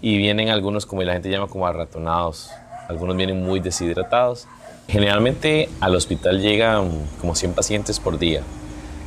Y 0.00 0.16
vienen 0.18 0.48
algunos, 0.48 0.86
como 0.86 1.02
la 1.02 1.14
gente 1.14 1.30
llama, 1.30 1.48
como 1.48 1.66
arratonados. 1.66 2.50
Algunos 2.88 3.16
vienen 3.16 3.44
muy 3.44 3.60
deshidratados. 3.60 4.46
Generalmente 4.86 5.68
al 5.80 5.94
hospital 5.94 6.40
llegan 6.40 6.90
como 7.20 7.34
100 7.34 7.52
pacientes 7.54 8.00
por 8.00 8.18
día. 8.18 8.42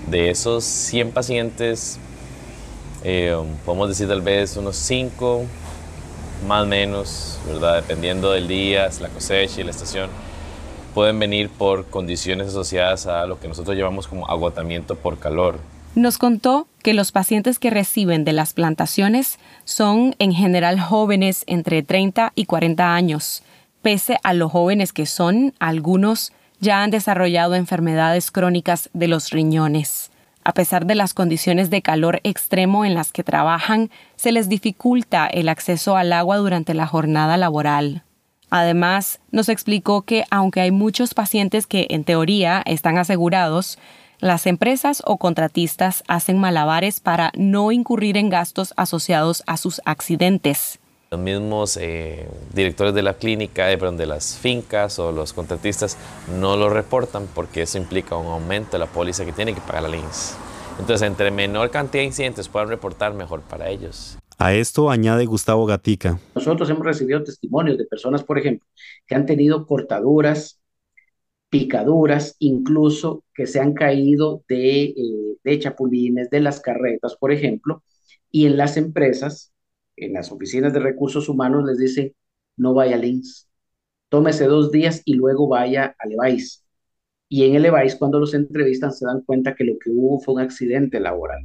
De 0.08 0.30
esos 0.30 0.64
100 0.64 1.12
pacientes, 1.12 2.00
eh, 3.04 3.36
podemos 3.66 3.90
decir 3.90 4.08
tal 4.08 4.22
vez 4.22 4.58
unos 4.58 4.76
5, 4.76 5.44
más 6.48 6.64
o 6.64 6.66
menos, 6.68 7.40
¿verdad? 7.48 7.76
Dependiendo 7.78 8.32
del 8.32 8.48
día, 8.48 8.90
la 9.00 9.10
cosecha 9.10 9.62
y 9.62 9.64
la 9.64 9.72
estación, 9.72 10.10
pueden 10.94 11.18
venir 11.20 11.50
por 11.50 11.86
condiciones 11.86 12.50
asociadas 12.50 13.08
a 13.08 13.26
lo 13.26 13.40
que 13.40 13.48
nosotros 13.48 13.76
llamamos 13.78 14.08
como 14.08 14.28
agotamiento 14.28 14.96
por 14.96 15.18
calor. 15.18 15.58
Nos 15.94 16.18
contó 16.18 16.68
que 16.84 16.94
los 16.94 17.12
pacientes 17.12 17.60
que 17.60 17.70
reciben 17.70 18.24
de 18.24 18.32
las 18.32 18.54
plantaciones 18.54 19.40
son 19.66 20.16
en 20.20 20.32
general 20.32 20.80
jóvenes 20.80 21.44
entre 21.48 21.84
30 21.84 22.32
y 22.34 22.46
40 22.46 22.96
años. 22.96 23.44
Pese 23.82 24.18
a 24.24 24.34
lo 24.34 24.48
jóvenes 24.48 24.94
que 24.94 25.06
son, 25.06 25.54
algunos 25.60 26.32
ya 26.62 26.82
han 26.82 26.92
desarrollado 26.92 27.56
enfermedades 27.56 28.32
crónicas 28.32 28.90
de 28.94 29.10
los 29.10 29.32
riñones. 29.32 30.12
A 30.46 30.54
pesar 30.54 30.86
de 30.86 30.96
las 30.96 31.14
condiciones 31.14 31.70
de 31.70 31.82
calor 31.82 32.22
extremo 32.24 32.86
en 32.86 32.94
las 32.96 33.12
que 33.12 33.24
trabajan, 33.24 33.92
se 34.16 34.32
les 34.32 34.48
dificulta 34.48 35.28
el 35.28 35.50
acceso 35.50 35.98
al 35.98 36.14
agua 36.14 36.38
durante 36.38 36.74
la 36.74 36.88
jornada 36.88 37.36
laboral. 37.36 38.04
Además, 38.50 39.20
nos 39.32 39.50
explicó 39.50 40.04
que 40.04 40.24
aunque 40.32 40.62
hay 40.62 40.72
muchos 40.72 41.14
pacientes 41.14 41.68
que 41.68 41.88
en 41.90 42.04
teoría 42.04 42.62
están 42.66 42.98
asegurados, 42.98 43.78
las 44.22 44.46
empresas 44.46 45.02
o 45.06 45.18
contratistas 45.18 46.04
hacen 46.08 46.40
malabares 46.40 47.00
para 47.00 47.32
no 47.36 47.72
incurrir 47.72 48.18
en 48.18 48.30
gastos 48.30 48.74
asociados 48.78 49.44
a 49.48 49.58
sus 49.58 49.82
accidentes. 49.84 50.80
Los 51.10 51.20
mismos 51.20 51.76
eh, 51.82 52.30
directores 52.54 52.94
de 52.94 53.02
la 53.02 53.16
clínica, 53.16 53.70
eh, 53.72 53.78
de 53.78 54.06
las 54.06 54.38
fincas 54.38 55.00
o 55.00 55.12
los 55.12 55.34
contratistas 55.34 55.98
no 56.40 56.56
lo 56.56 56.70
reportan 56.70 57.28
porque 57.34 57.64
eso 57.64 57.80
implica 57.80 58.16
un 58.16 58.28
aumento 58.28 58.74
de 58.74 58.80
la 58.80 58.86
póliza 58.86 59.26
que 59.26 59.34
tiene 59.34 59.54
que 59.54 59.60
pagar 59.60 59.84
la 59.84 59.90
LINS. 59.90 60.36
Entonces, 60.80 61.06
entre 61.06 61.32
menor 61.32 61.70
cantidad 61.70 62.02
de 62.02 62.08
incidentes 62.08 62.48
puedan 62.48 62.70
reportar, 62.70 63.14
mejor 63.14 63.42
para 63.42 63.70
ellos. 63.70 64.18
A 64.38 64.54
esto 64.54 64.90
añade 64.90 65.26
Gustavo 65.26 65.66
Gatica. 65.66 66.20
Nosotros 66.34 66.70
hemos 66.70 66.86
recibido 66.86 67.24
testimonios 67.24 67.78
de 67.78 67.86
personas, 67.86 68.24
por 68.24 68.38
ejemplo, 68.40 68.68
que 69.06 69.16
han 69.16 69.26
tenido 69.26 69.66
cortaduras, 69.66 70.61
picaduras, 71.52 72.38
incluso 72.40 73.24
que 73.36 73.46
se 73.46 73.60
han 73.60 73.74
caído 73.74 74.44
de, 74.48 74.86
eh, 74.86 75.38
de 75.44 75.60
chapulines, 75.60 76.32
de 76.32 76.40
las 76.40 76.62
carretas, 76.62 77.16
por 77.16 77.32
ejemplo, 77.32 77.84
y 78.32 78.48
en 78.48 78.58
las 78.58 78.78
empresas 78.78 79.52
en 79.98 80.14
las 80.14 80.32
oficinas 80.32 80.74
de 80.74 80.80
recursos 80.80 81.30
humanos 81.30 81.66
les 81.66 81.78
dicen, 81.78 82.14
no 82.58 82.74
vaya 82.74 82.96
a 82.96 83.00
links, 83.00 83.48
tómese 84.10 84.46
dos 84.46 84.72
días 84.72 85.02
y 85.06 85.14
luego 85.14 85.48
vaya 85.48 85.96
a 86.00 86.08
Levi's. 86.08 86.64
Y 87.30 87.46
en 87.46 87.56
el 87.56 87.64
Levi's, 87.64 87.96
cuando 87.96 88.20
los 88.20 88.34
entrevistan, 88.34 88.92
se 88.92 89.06
dan 89.06 89.22
cuenta 89.22 89.54
que 89.54 89.64
lo 89.64 89.74
que 89.78 89.90
hubo 89.90 90.20
fue 90.20 90.36
un 90.36 90.42
accidente 90.42 91.00
laboral. 91.00 91.40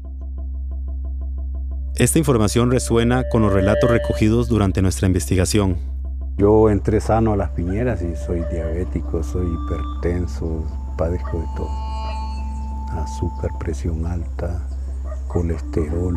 Esta 1.97 2.19
información 2.19 2.71
resuena 2.71 3.25
con 3.31 3.42
los 3.42 3.53
relatos 3.53 3.90
recogidos 3.90 4.49
durante 4.49 4.83
nuestra 4.83 5.07
investigación. 5.07 5.95
Yo 6.38 6.68
entré 6.68 7.01
sano 7.01 7.33
a 7.33 7.37
las 7.37 7.49
piñeras 7.53 8.03
y 8.03 8.14
soy 8.14 8.44
diabético, 8.53 9.22
soy 9.22 9.46
hipertenso, 9.46 10.64
padezco 10.99 11.38
de 11.38 11.46
todo. 11.57 11.70
Azúcar, 13.01 13.53
presión 13.59 14.05
alta, 14.05 14.61
colesterol, 15.29 16.14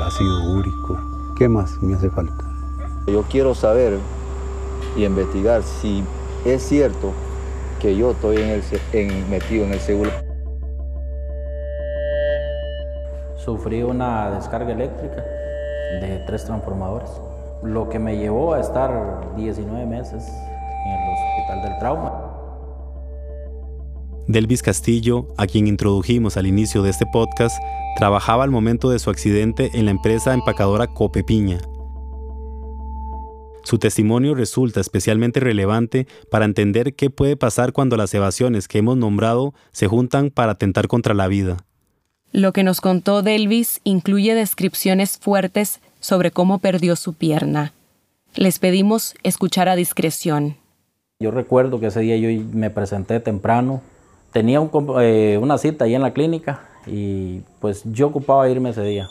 ácido 0.00 0.52
úrico. 0.52 1.34
¿Qué 1.36 1.48
más 1.48 1.72
me 1.82 1.96
hace 1.96 2.08
falta? 2.08 2.44
Yo 3.08 3.24
quiero 3.24 3.52
saber 3.56 3.98
y 4.96 5.04
investigar 5.04 5.64
si 5.64 6.04
es 6.44 6.62
cierto 6.62 7.12
que 7.80 7.96
yo 7.96 8.12
estoy 8.12 8.36
en 8.36 8.62
el, 8.92 9.28
metido 9.28 9.64
en 9.64 9.72
el 9.72 9.80
seguro. 9.80 10.12
Sufrí 13.38 13.82
una 13.82 14.30
descarga 14.30 14.72
eléctrica 14.72 15.16
de 16.00 16.22
tres 16.28 16.44
transformadores, 16.44 17.10
lo 17.64 17.88
que 17.88 17.98
me 17.98 18.16
llevó 18.16 18.54
a 18.54 18.60
estar 18.60 19.34
19 19.36 19.86
meses 19.86 20.22
en 20.86 20.92
el 20.92 21.08
hospital 21.12 21.62
del 21.62 21.78
trauma. 21.78 22.34
Delvis 24.26 24.62
Castillo, 24.62 25.28
a 25.36 25.46
quien 25.46 25.66
introdujimos 25.66 26.36
al 26.36 26.46
inicio 26.46 26.82
de 26.82 26.90
este 26.90 27.06
podcast, 27.12 27.56
trabajaba 27.96 28.44
al 28.44 28.50
momento 28.50 28.90
de 28.90 28.98
su 28.98 29.10
accidente 29.10 29.70
en 29.74 29.86
la 29.86 29.90
empresa 29.90 30.34
empacadora 30.34 30.86
Copepiña. 30.86 31.60
Su 33.64 33.78
testimonio 33.78 34.34
resulta 34.34 34.80
especialmente 34.80 35.40
relevante 35.40 36.06
para 36.30 36.44
entender 36.44 36.94
qué 36.94 37.08
puede 37.08 37.36
pasar 37.36 37.72
cuando 37.72 37.96
las 37.96 38.12
evasiones 38.12 38.68
que 38.68 38.78
hemos 38.78 38.98
nombrado 38.98 39.54
se 39.72 39.86
juntan 39.86 40.30
para 40.30 40.52
atentar 40.52 40.86
contra 40.86 41.14
la 41.14 41.28
vida. 41.28 41.56
Lo 42.30 42.52
que 42.52 42.62
nos 42.62 42.80
contó 42.80 43.22
Delvis 43.22 43.80
incluye 43.84 44.34
descripciones 44.34 45.18
fuertes 45.18 45.80
sobre 46.04 46.32
cómo 46.32 46.58
perdió 46.58 46.96
su 46.96 47.14
pierna. 47.14 47.72
Les 48.34 48.58
pedimos 48.58 49.14
escuchar 49.22 49.70
a 49.70 49.74
discreción. 49.74 50.58
Yo 51.18 51.30
recuerdo 51.30 51.80
que 51.80 51.86
ese 51.86 52.00
día 52.00 52.18
yo 52.18 52.28
me 52.52 52.68
presenté 52.68 53.20
temprano. 53.20 53.80
Tenía 54.30 54.60
eh, 55.00 55.38
una 55.40 55.56
cita 55.56 55.86
ahí 55.86 55.94
en 55.94 56.02
la 56.02 56.12
clínica 56.12 56.60
y 56.86 57.40
pues 57.58 57.84
yo 57.86 58.08
ocupaba 58.08 58.50
irme 58.50 58.68
ese 58.68 58.82
día. 58.82 59.08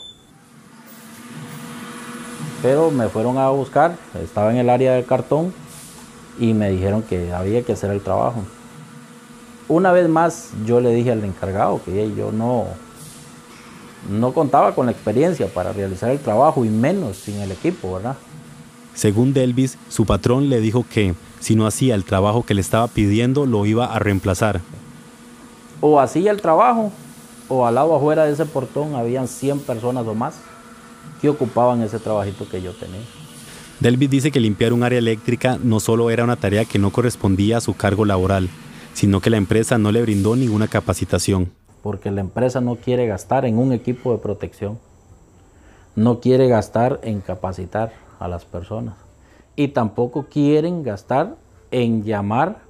Pero 2.62 2.92
me 2.92 3.08
fueron 3.08 3.38
a 3.38 3.50
buscar, 3.50 3.96
estaba 4.22 4.52
en 4.52 4.58
el 4.58 4.70
área 4.70 4.94
del 4.94 5.04
cartón 5.04 5.52
y 6.38 6.54
me 6.54 6.70
dijeron 6.70 7.02
que 7.02 7.32
había 7.32 7.62
que 7.62 7.72
hacer 7.72 7.90
el 7.90 8.02
trabajo. 8.02 8.44
Una 9.66 9.90
vez 9.90 10.08
más 10.08 10.52
yo 10.64 10.78
le 10.80 10.94
dije 10.94 11.10
al 11.10 11.24
encargado 11.24 11.80
que 11.84 12.14
yo 12.14 12.30
no, 12.30 12.66
no 14.10 14.32
contaba 14.32 14.74
con 14.74 14.86
la 14.86 14.92
experiencia 14.92 15.46
para 15.46 15.72
realizar 15.72 16.10
el 16.10 16.18
trabajo 16.18 16.64
y 16.64 16.68
menos 16.68 17.16
sin 17.16 17.40
el 17.40 17.52
equipo, 17.52 17.94
¿verdad? 17.94 18.16
Según 18.94 19.32
Delvis, 19.32 19.76
su 19.88 20.06
patrón 20.06 20.48
le 20.48 20.60
dijo 20.60 20.84
que 20.88 21.14
si 21.40 21.56
no 21.56 21.66
hacía 21.66 21.94
el 21.94 22.04
trabajo 22.04 22.44
que 22.44 22.54
le 22.54 22.60
estaba 22.60 22.86
pidiendo, 22.86 23.44
lo 23.44 23.66
iba 23.66 23.86
a 23.86 23.98
reemplazar. 23.98 24.60
O 25.80 26.00
hacía 26.00 26.30
el 26.30 26.40
trabajo, 26.40 26.92
o 27.48 27.66
al 27.66 27.74
lado 27.74 27.94
afuera 27.94 28.24
de 28.24 28.32
ese 28.32 28.46
portón 28.46 28.94
habían 28.94 29.28
100 29.28 29.60
personas 29.60 30.06
o 30.06 30.14
más 30.14 30.34
que 31.20 31.28
ocupaban 31.28 31.82
ese 31.82 31.98
trabajito 31.98 32.48
que 32.48 32.62
yo 32.62 32.72
tenía. 32.72 33.02
Delvis 33.80 34.08
dice 34.08 34.30
que 34.30 34.40
limpiar 34.40 34.72
un 34.72 34.84
área 34.84 34.98
eléctrica 34.98 35.58
no 35.62 35.80
solo 35.80 36.08
era 36.10 36.24
una 36.24 36.36
tarea 36.36 36.64
que 36.64 36.78
no 36.78 36.90
correspondía 36.90 37.58
a 37.58 37.60
su 37.60 37.74
cargo 37.74 38.04
laboral, 38.04 38.48
sino 38.94 39.20
que 39.20 39.30
la 39.30 39.36
empresa 39.36 39.76
no 39.76 39.90
le 39.90 40.02
brindó 40.02 40.36
ninguna 40.36 40.68
capacitación. 40.68 41.50
Porque 41.84 42.10
la 42.10 42.22
empresa 42.22 42.62
no 42.62 42.76
quiere 42.76 43.06
gastar 43.06 43.44
en 43.44 43.58
un 43.58 43.74
equipo 43.74 44.12
de 44.12 44.18
protección, 44.18 44.78
no 45.94 46.20
quiere 46.20 46.48
gastar 46.48 46.98
en 47.02 47.20
capacitar 47.20 47.92
a 48.18 48.26
las 48.26 48.46
personas 48.46 48.94
y 49.54 49.68
tampoco 49.68 50.24
quieren 50.30 50.82
gastar 50.82 51.36
en 51.70 52.02
llamar 52.02 52.62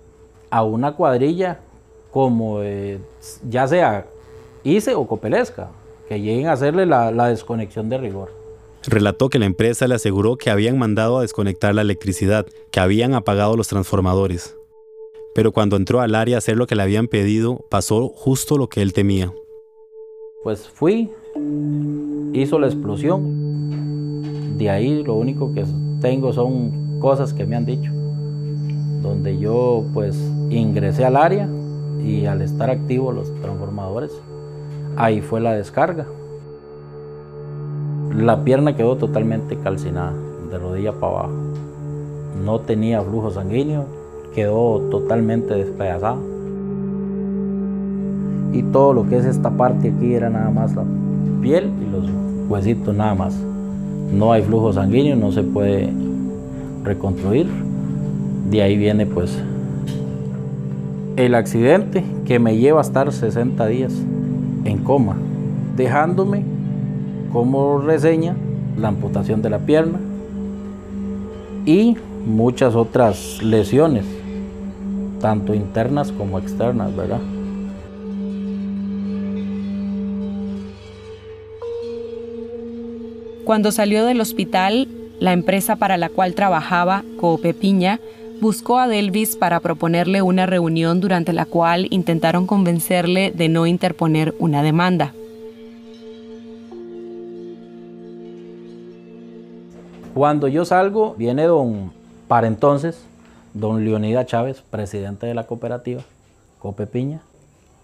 a 0.50 0.64
una 0.64 0.96
cuadrilla 0.96 1.60
como 2.10 2.60
eh, 2.62 2.98
ya 3.48 3.68
sea 3.68 4.06
ICE 4.64 4.96
o 4.96 5.06
Copelesca, 5.06 5.68
que 6.08 6.20
lleguen 6.20 6.48
a 6.48 6.52
hacerle 6.54 6.84
la, 6.84 7.12
la 7.12 7.28
desconexión 7.28 7.88
de 7.88 7.98
rigor. 7.98 8.32
Relató 8.84 9.30
que 9.30 9.38
la 9.38 9.46
empresa 9.46 9.86
le 9.86 9.94
aseguró 9.94 10.38
que 10.38 10.50
habían 10.50 10.76
mandado 10.76 11.18
a 11.18 11.22
desconectar 11.22 11.72
la 11.72 11.82
electricidad, 11.82 12.46
que 12.72 12.80
habían 12.80 13.14
apagado 13.14 13.56
los 13.56 13.68
transformadores. 13.68 14.56
Pero 15.34 15.52
cuando 15.52 15.76
entró 15.76 16.00
al 16.00 16.14
área 16.14 16.36
a 16.36 16.38
hacer 16.38 16.56
lo 16.56 16.66
que 16.66 16.76
le 16.76 16.82
habían 16.82 17.08
pedido, 17.08 17.64
pasó 17.68 18.08
justo 18.08 18.56
lo 18.56 18.68
que 18.68 18.82
él 18.82 18.92
temía. 18.92 19.32
Pues 20.44 20.68
fui, 20.68 21.10
hizo 22.32 22.58
la 22.58 22.66
explosión. 22.66 24.56
De 24.56 24.70
ahí 24.70 25.02
lo 25.02 25.14
único 25.14 25.52
que 25.52 25.64
tengo 26.00 26.32
son 26.32 27.00
cosas 27.00 27.34
que 27.34 27.46
me 27.46 27.56
han 27.56 27.66
dicho. 27.66 27.90
Donde 29.02 29.38
yo 29.38 29.84
pues 29.92 30.16
ingresé 30.50 31.04
al 31.04 31.16
área 31.16 31.48
y 32.04 32.26
al 32.26 32.40
estar 32.40 32.70
activos 32.70 33.14
los 33.14 33.34
transformadores, 33.40 34.12
ahí 34.96 35.20
fue 35.20 35.40
la 35.40 35.54
descarga. 35.54 36.06
La 38.14 38.44
pierna 38.44 38.76
quedó 38.76 38.96
totalmente 38.96 39.58
calcinada, 39.58 40.14
de 40.50 40.58
rodilla 40.58 40.92
para 40.92 41.12
abajo. 41.12 41.34
No 42.44 42.60
tenía 42.60 43.02
flujo 43.02 43.30
sanguíneo, 43.30 44.03
quedó 44.34 44.80
totalmente 44.90 45.54
despedazada. 45.54 46.16
Y 48.52 48.62
todo 48.64 48.92
lo 48.92 49.08
que 49.08 49.18
es 49.18 49.24
esta 49.24 49.50
parte 49.50 49.88
aquí 49.88 50.14
era 50.14 50.30
nada 50.30 50.50
más 50.50 50.74
la 50.74 50.84
piel 51.40 51.70
y 51.80 51.90
los 51.90 52.10
huesitos 52.48 52.94
nada 52.94 53.14
más. 53.14 53.34
No 54.12 54.32
hay 54.32 54.42
flujo 54.42 54.72
sanguíneo, 54.72 55.16
no 55.16 55.32
se 55.32 55.42
puede 55.42 55.92
reconstruir. 56.84 57.46
De 58.50 58.62
ahí 58.62 58.76
viene 58.76 59.06
pues 59.06 59.36
el 61.16 61.34
accidente 61.34 62.04
que 62.24 62.38
me 62.38 62.56
lleva 62.56 62.80
a 62.80 62.82
estar 62.82 63.12
60 63.12 63.66
días 63.66 63.92
en 64.64 64.78
coma, 64.78 65.16
dejándome 65.76 66.42
como 67.32 67.78
reseña 67.78 68.36
la 68.78 68.88
amputación 68.88 69.42
de 69.42 69.50
la 69.50 69.58
pierna 69.60 69.98
y 71.66 71.96
muchas 72.26 72.74
otras 72.74 73.42
lesiones, 73.42 74.04
tanto 75.24 75.54
internas 75.54 76.12
como 76.12 76.38
externas, 76.38 76.94
¿verdad? 76.94 77.18
Cuando 83.46 83.72
salió 83.72 84.04
del 84.04 84.20
hospital, 84.20 84.86
la 85.20 85.32
empresa 85.32 85.76
para 85.76 85.96
la 85.96 86.10
cual 86.10 86.34
trabajaba, 86.34 87.04
Coopepiña, 87.18 88.00
buscó 88.42 88.78
a 88.78 88.86
Delvis 88.86 89.36
para 89.36 89.60
proponerle 89.60 90.20
una 90.20 90.44
reunión 90.44 91.00
durante 91.00 91.32
la 91.32 91.46
cual 91.46 91.86
intentaron 91.88 92.46
convencerle 92.46 93.30
de 93.30 93.48
no 93.48 93.66
interponer 93.66 94.34
una 94.38 94.62
demanda. 94.62 95.14
Cuando 100.12 100.48
yo 100.48 100.66
salgo, 100.66 101.14
viene 101.16 101.44
don, 101.44 101.92
para 102.28 102.46
entonces, 102.46 103.06
don 103.54 103.82
Leonida 103.84 104.26
Chávez, 104.26 104.60
presidente 104.60 105.26
de 105.26 105.34
la 105.34 105.46
cooperativa, 105.46 106.02
Copepiña, 106.58 107.22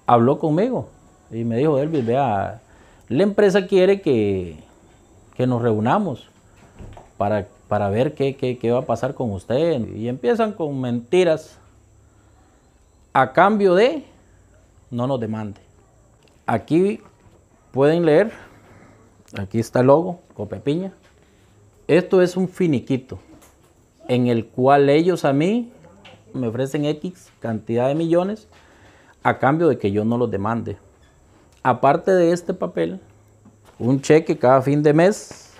habló 0.07 0.39
conmigo 0.39 0.89
y 1.31 1.45
me 1.45 1.57
dijo, 1.57 1.77
Delvis, 1.77 2.05
vea, 2.05 2.61
la 3.09 3.23
empresa 3.23 3.67
quiere 3.67 4.03
que, 4.03 4.57
que 5.35 5.47
nos 5.47 5.63
reunamos 5.63 6.29
para 7.17 7.47
para 7.71 7.89
ver 7.89 8.15
qué, 8.15 8.35
qué, 8.37 8.73
va 8.73 8.81
a 8.81 8.85
pasar 8.85 9.15
con 9.15 9.31
usted. 9.31 9.87
Y 9.95 10.09
empiezan 10.09 10.53
con 10.53 10.81
mentiras 10.81 11.57
a 13.13 13.33
cambio 13.33 13.77
de 13.77 14.03
no 14.91 15.07
nos 15.07 15.21
demande. 15.21 15.61
Aquí 16.47 17.01
pueden 17.71 18.05
leer, 18.05 18.33
aquí 19.39 19.61
está 19.61 19.81
el 19.81 19.87
logo, 19.87 20.19
Copepiña. 20.35 20.93
Esto 21.87 22.21
es 22.21 22.37
un 22.37 22.49
finiquito 22.49 23.21
en 24.11 24.27
el 24.27 24.47
cual 24.47 24.91
ellos 24.91 25.25
a 25.25 25.33
mí 25.33 25.71
me 26.35 26.49
ofrecen 26.49 26.85
X 26.85 27.31
cantidad 27.39 27.87
de 27.87 27.95
millones 27.95 28.49
a 29.23 29.39
cambio 29.39 29.69
de 29.69 29.79
que 29.79 29.93
yo 29.93 30.05
no 30.05 30.19
los 30.19 30.29
demande. 30.29 30.79
Aparte 31.63 32.11
de 32.11 32.33
este 32.33 32.53
papel, 32.53 32.99
un 33.79 34.01
cheque 34.01 34.37
cada 34.37 34.63
fin 34.63 34.83
de 34.83 34.93
mes 34.93 35.53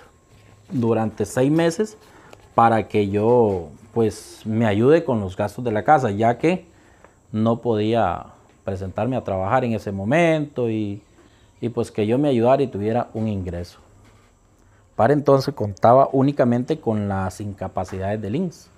durante 0.69 1.25
seis 1.25 1.49
meses 1.49 1.97
para 2.53 2.89
que 2.89 3.07
yo 3.07 3.69
pues 3.93 4.41
me 4.43 4.65
ayude 4.65 5.05
con 5.05 5.21
los 5.21 5.37
gastos 5.37 5.63
de 5.63 5.71
la 5.71 5.85
casa, 5.85 6.11
ya 6.11 6.37
que 6.37 6.65
no 7.31 7.61
podía 7.61 8.25
presentarme 8.65 9.15
a 9.15 9.23
trabajar 9.23 9.63
en 9.63 9.71
ese 9.75 9.93
momento 9.93 10.69
y, 10.69 11.01
y 11.61 11.69
pues 11.69 11.89
que 11.89 12.05
yo 12.05 12.17
me 12.17 12.27
ayudara 12.27 12.61
y 12.61 12.67
tuviera 12.67 13.07
un 13.13 13.29
ingreso. 13.29 13.79
Para 14.95 15.13
entonces 15.13 15.53
contaba 15.53 16.09
únicamente 16.11 16.79
con 16.79 17.07
las 17.07 17.41
incapacidades 17.41 18.21
del 18.21 18.35
INSS. 18.35 18.69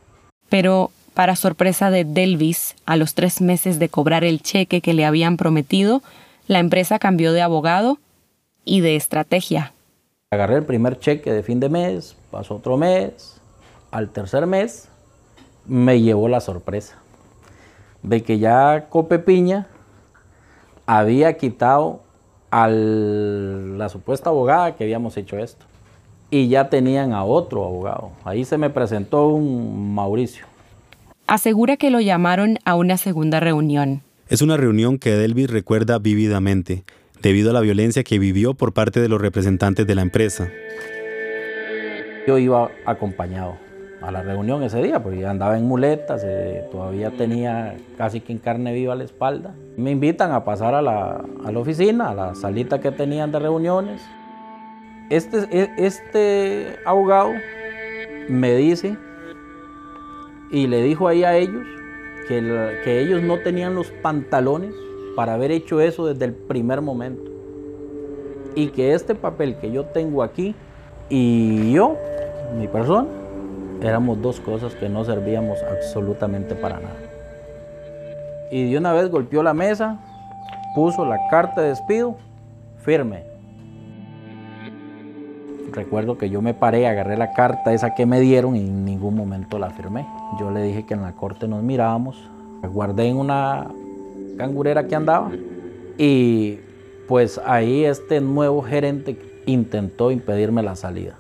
Pero, 0.50 0.92
para 1.14 1.36
sorpresa 1.36 1.90
de 1.90 2.06
Delvis, 2.06 2.76
a 2.86 2.96
los 2.96 3.14
tres 3.14 3.42
meses 3.42 3.80
de 3.80 3.90
cobrar 3.90 4.24
el 4.24 4.42
cheque 4.42 4.82
que 4.82 4.94
le 4.94 5.06
habían 5.06 5.38
prometido, 5.38 6.02
la 6.48 6.60
empresa 6.60 7.00
cambió 7.00 7.34
de 7.34 7.42
abogado 7.42 7.98
y 8.66 8.82
de 8.82 8.96
estrategia. 8.96 9.74
Agarré 10.32 10.56
el 10.56 10.66
primer 10.66 11.00
cheque 11.00 11.32
de 11.32 11.44
fin 11.44 11.60
de 11.60 11.70
mes, 11.70 12.16
pasó 12.32 12.56
otro 12.56 12.78
mes, 12.78 13.40
al 13.92 14.10
tercer 14.10 14.48
mes 14.48 14.90
me 15.66 16.02
llevó 16.02 16.28
la 16.28 16.42
sorpresa 16.42 16.98
de 18.02 18.22
que 18.22 18.38
ya 18.38 18.88
Copepiña 18.90 19.68
había 20.86 21.38
quitado 21.38 22.02
a 22.52 22.68
la 22.68 23.90
supuesta 23.90 24.30
abogada 24.30 24.76
que 24.76 24.84
habíamos 24.84 25.16
hecho 25.18 25.38
esto 25.38 25.66
y 26.30 26.48
ya 26.48 26.70
tenían 26.70 27.14
a 27.14 27.24
otro 27.24 27.66
abogado. 27.66 28.12
Ahí 28.24 28.46
se 28.46 28.58
me 28.58 28.70
presentó 28.70 29.28
un 29.28 29.94
Mauricio. 29.94 30.46
Asegura 31.28 31.78
que 31.78 31.90
lo 31.90 32.02
llamaron 32.02 32.60
a 32.66 32.76
una 32.76 32.98
segunda 32.98 33.40
reunión. 33.40 34.02
Es 34.30 34.42
una 34.42 34.58
reunión 34.58 34.98
que 34.98 35.12
Delvis 35.12 35.50
recuerda 35.50 36.00
vívidamente, 36.00 36.84
debido 37.22 37.52
a 37.52 37.54
la 37.54 37.62
violencia 37.62 38.04
que 38.04 38.20
vivió 38.20 38.54
por 38.54 38.74
parte 38.74 39.00
de 39.00 39.10
los 39.10 39.22
representantes 39.22 39.88
de 39.88 39.96
la 39.96 40.02
empresa. 40.02 40.50
Yo 42.28 42.38
iba 42.38 42.70
acompañado 42.86 43.58
a 44.02 44.12
la 44.12 44.22
reunión 44.22 44.64
ese 44.64 44.82
día, 44.82 45.02
porque 45.02 45.26
andaba 45.26 45.58
en 45.58 45.66
muletas, 45.66 46.24
eh, 46.26 46.66
todavía 46.72 47.12
tenía 47.12 47.76
casi 47.98 48.20
que 48.20 48.34
en 48.34 48.40
carne 48.40 48.74
viva 48.74 48.96
la 48.96 49.06
espalda. 49.06 49.56
Me 49.78 49.92
invitan 49.92 50.32
a 50.32 50.44
pasar 50.44 50.76
a 50.76 50.82
la, 50.82 51.24
a 51.46 51.52
la 51.52 51.60
oficina, 51.60 52.10
a 52.10 52.14
la 52.14 52.36
salita 52.36 52.82
que 52.82 52.92
tenían 52.92 53.32
de 53.32 53.40
reuniones. 53.40 54.02
Este, 55.14 55.46
e, 55.52 55.72
este 55.78 56.80
abogado 56.86 57.34
me 58.30 58.56
dice 58.56 58.98
y 60.50 60.66
le 60.66 60.82
dijo 60.82 61.08
ahí 61.08 61.24
a 61.24 61.38
ellos 61.38 61.64
que, 62.28 62.42
que 62.84 63.00
ellos 63.00 63.22
no 63.22 63.38
tenían 63.38 63.76
los 63.76 63.92
pantalones 63.92 64.74
para 65.16 65.36
haber 65.36 65.52
hecho 65.52 65.82
eso 65.82 66.08
desde 66.08 66.26
el 66.26 66.34
primer 66.34 66.82
momento. 66.82 67.30
Y 68.56 68.70
que 68.70 68.96
este 68.96 69.14
papel 69.14 69.56
que 69.58 69.72
yo 69.72 69.86
tengo 69.86 70.24
aquí 70.24 70.56
y 71.10 71.74
yo, 71.74 71.96
mi 72.58 72.68
persona, 72.68 73.08
éramos 73.84 74.20
dos 74.20 74.40
cosas 74.40 74.74
que 74.74 74.90
no 74.90 75.06
servíamos 75.06 75.60
absolutamente 75.62 76.56
para 76.56 76.80
nada. 76.80 76.98
Y 78.50 78.72
de 78.72 78.80
una 78.80 78.94
vez 78.94 79.12
golpeó 79.12 79.44
la 79.44 79.54
mesa, 79.54 80.00
puso 80.74 81.06
la 81.06 81.20
carta 81.30 81.62
de 81.62 81.70
despido 81.70 82.16
firme. 82.80 83.33
Recuerdo 85.74 86.20
que 86.20 86.30
yo 86.30 86.42
me 86.42 86.54
paré, 86.54 86.88
agarré 86.88 87.18
la 87.18 87.34
carta 87.34 87.74
esa 87.74 87.96
que 87.96 88.06
me 88.06 88.20
dieron 88.20 88.56
y 88.56 88.60
en 88.60 88.86
ningún 88.86 89.16
momento 89.16 89.58
la 89.58 89.72
firmé. 89.72 90.06
Yo 90.40 90.52
le 90.52 90.62
dije 90.62 90.86
que 90.86 90.94
en 90.94 91.02
la 91.02 91.14
corte 91.14 91.48
nos 91.48 91.64
mirábamos, 91.64 92.16
la 92.62 92.68
guardé 92.68 93.08
en 93.08 93.18
una 93.18 93.68
cangurera 94.38 94.88
que 94.88 94.96
andaba 94.96 95.32
y 95.98 96.60
pues 97.08 97.42
ahí 97.44 97.86
este 97.86 98.22
nuevo 98.22 98.62
gerente 98.62 99.18
intentó 99.48 100.12
impedirme 100.12 100.62
la 100.62 100.76
salida. 100.76 101.16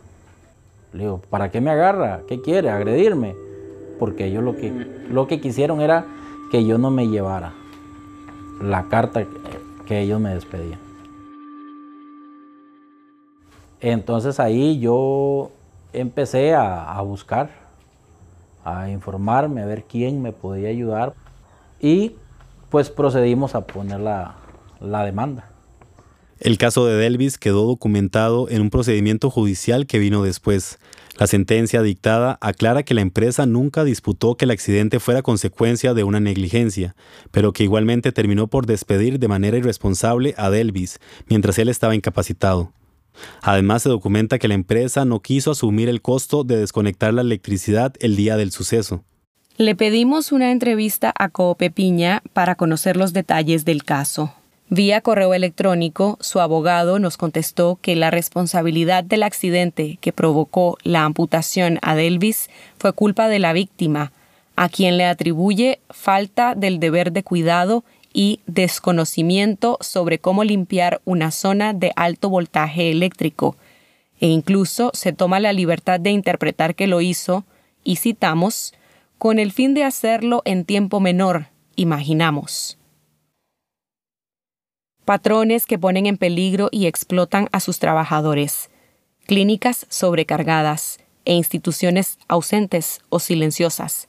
Le 0.93 1.03
digo, 1.03 1.21
¿para 1.31 1.49
qué 1.49 1.59
me 1.59 1.71
agarra? 1.71 2.21
¿Qué 2.27 2.39
quiere? 2.39 2.69
¿Agredirme? 2.69 3.35
Porque 3.97 4.25
ellos 4.25 4.43
lo 4.43 4.55
que, 4.55 4.71
lo 5.09 5.27
que 5.27 5.41
quisieron 5.41 5.81
era 5.81 6.05
que 6.51 6.63
yo 6.63 6.77
no 6.77 6.91
me 6.91 7.07
llevara 7.07 7.53
la 8.61 8.83
carta 8.83 9.25
que 9.87 10.01
ellos 10.01 10.21
me 10.21 10.35
despedían. 10.35 10.82
Entonces 13.83 14.39
ahí 14.39 14.79
yo 14.79 15.51
empecé 15.91 16.53
a, 16.53 16.99
buscar, 17.01 17.49
a 18.63 18.89
informarme, 18.89 19.61
a 19.61 19.65
ver 19.65 19.83
quién 19.83 20.21
me 20.21 20.31
podía 20.31 20.69
ayudar 20.69 21.15
y 21.81 22.13
pues 22.69 22.89
procedimos 22.89 23.55
a 23.55 23.67
poner 23.67 23.99
la, 23.99 24.37
la 24.79 25.03
demanda. 25.03 25.49
El 26.39 26.57
caso 26.57 26.85
de 26.85 26.95
Delvis 26.95 27.37
quedó 27.37 27.67
documentado 27.67 28.49
en 28.49 28.61
un 28.61 28.69
procedimiento 28.69 29.29
judicial 29.29 29.85
que 29.85 29.99
vino 29.99 30.23
después. 30.23 30.79
La 31.17 31.27
sentencia 31.27 31.81
dictada 31.81 32.37
aclara 32.39 32.83
que 32.83 32.93
la 32.93 33.01
empresa 33.01 33.45
nunca 33.45 33.83
disputó 33.83 34.35
que 34.35 34.45
el 34.45 34.51
accidente 34.51 35.01
fuera 35.01 35.23
consecuencia 35.23 35.93
de 35.93 36.05
una 36.05 36.21
negligencia, 36.21 36.95
pero 37.31 37.51
que 37.51 37.63
igualmente 37.63 38.13
terminó 38.13 38.47
por 38.47 38.65
despedir 38.65 39.19
de 39.19 39.27
manera 39.27 39.57
irresponsable 39.57 40.35
a 40.37 40.49
Delvis 40.49 40.99
mientras 41.27 41.59
él 41.59 41.67
estaba 41.67 41.95
incapacitado. 41.95 42.71
Además, 43.41 43.84
se 43.84 43.89
documenta 43.89 44.39
que 44.39 44.47
la 44.47 44.54
empresa 44.54 45.06
no 45.06 45.21
quiso 45.21 45.52
asumir 45.52 45.89
el 45.89 46.02
costo 46.02 46.43
de 46.43 46.58
desconectar 46.58 47.13
la 47.13 47.21
electricidad 47.21 47.93
el 47.99 48.15
día 48.15 48.38
del 48.38 48.52
suceso. 48.52 49.04
Le 49.58 49.76
pedimos 49.76 50.32
una 50.32 50.52
entrevista 50.52 51.13
a 51.17 51.30
Coope 51.30 51.69
Piña 51.69 52.23
para 52.34 52.56
conocer 52.56 52.97
los 52.97 53.13
detalles 53.13 53.65
del 53.65 53.84
caso. 53.84 54.34
Vía 54.69 55.02
correo 55.02 55.36
electrónico, 55.36 56.17
su 56.19 56.39
abogado 56.39 56.97
nos 56.97 57.17
contestó 57.17 57.78
que 57.80 57.95
la 57.95 58.10
responsabilidad 58.10 59.04
del 59.04 59.21
accidente 59.21 59.99
que 60.02 60.12
provocó 60.12 60.80
la 60.82 61.04
amputación 61.04 61.78
a 61.84 61.93
Delvis 61.93 62.49
fue 62.80 62.93
culpa 62.93 63.28
de 63.28 63.38
la 63.38 63.54
víctima, 63.54 64.12
a 64.56 64.69
quien 64.69 64.97
le 64.97 65.06
atribuye 65.06 65.80
falta 65.91 66.56
del 66.56 66.80
deber 66.80 67.12
de 67.12 67.21
cuidado 67.21 67.84
y 68.13 68.39
desconocimiento 68.45 69.78
sobre 69.82 70.19
cómo 70.19 70.43
limpiar 70.43 71.02
una 71.04 71.32
zona 71.32 71.73
de 71.73 71.91
alto 71.95 72.30
voltaje 72.30 72.91
eléctrico, 72.91 73.58
e 74.21 74.28
incluso 74.28 74.91
se 74.93 75.12
toma 75.12 75.39
la 75.39 75.52
libertad 75.52 75.99
de 75.99 76.12
interpretar 76.12 76.76
que 76.76 76.88
lo 76.88 77.02
hizo, 77.02 77.43
y 77.84 77.97
citamos, 77.97 78.73
con 79.17 79.39
el 79.39 79.52
fin 79.52 79.73
de 79.73 79.84
hacerlo 79.84 80.43
en 80.45 80.63
tiempo 80.63 80.99
menor, 80.99 81.47
imaginamos. 81.76 82.78
Patrones 85.06 85.65
que 85.65 85.80
ponen 85.80 86.06
en 86.06 86.17
peligro 86.17 86.69
y 86.71 86.86
explotan 86.86 87.49
a 87.52 87.60
sus 87.60 87.80
trabajadores, 87.80 88.69
clínicas 89.26 89.86
sobrecargadas 89.89 90.99
e 91.26 91.34
instituciones 91.34 92.19
ausentes 92.28 93.02
o 93.10 93.19
silenciosas, 93.19 94.08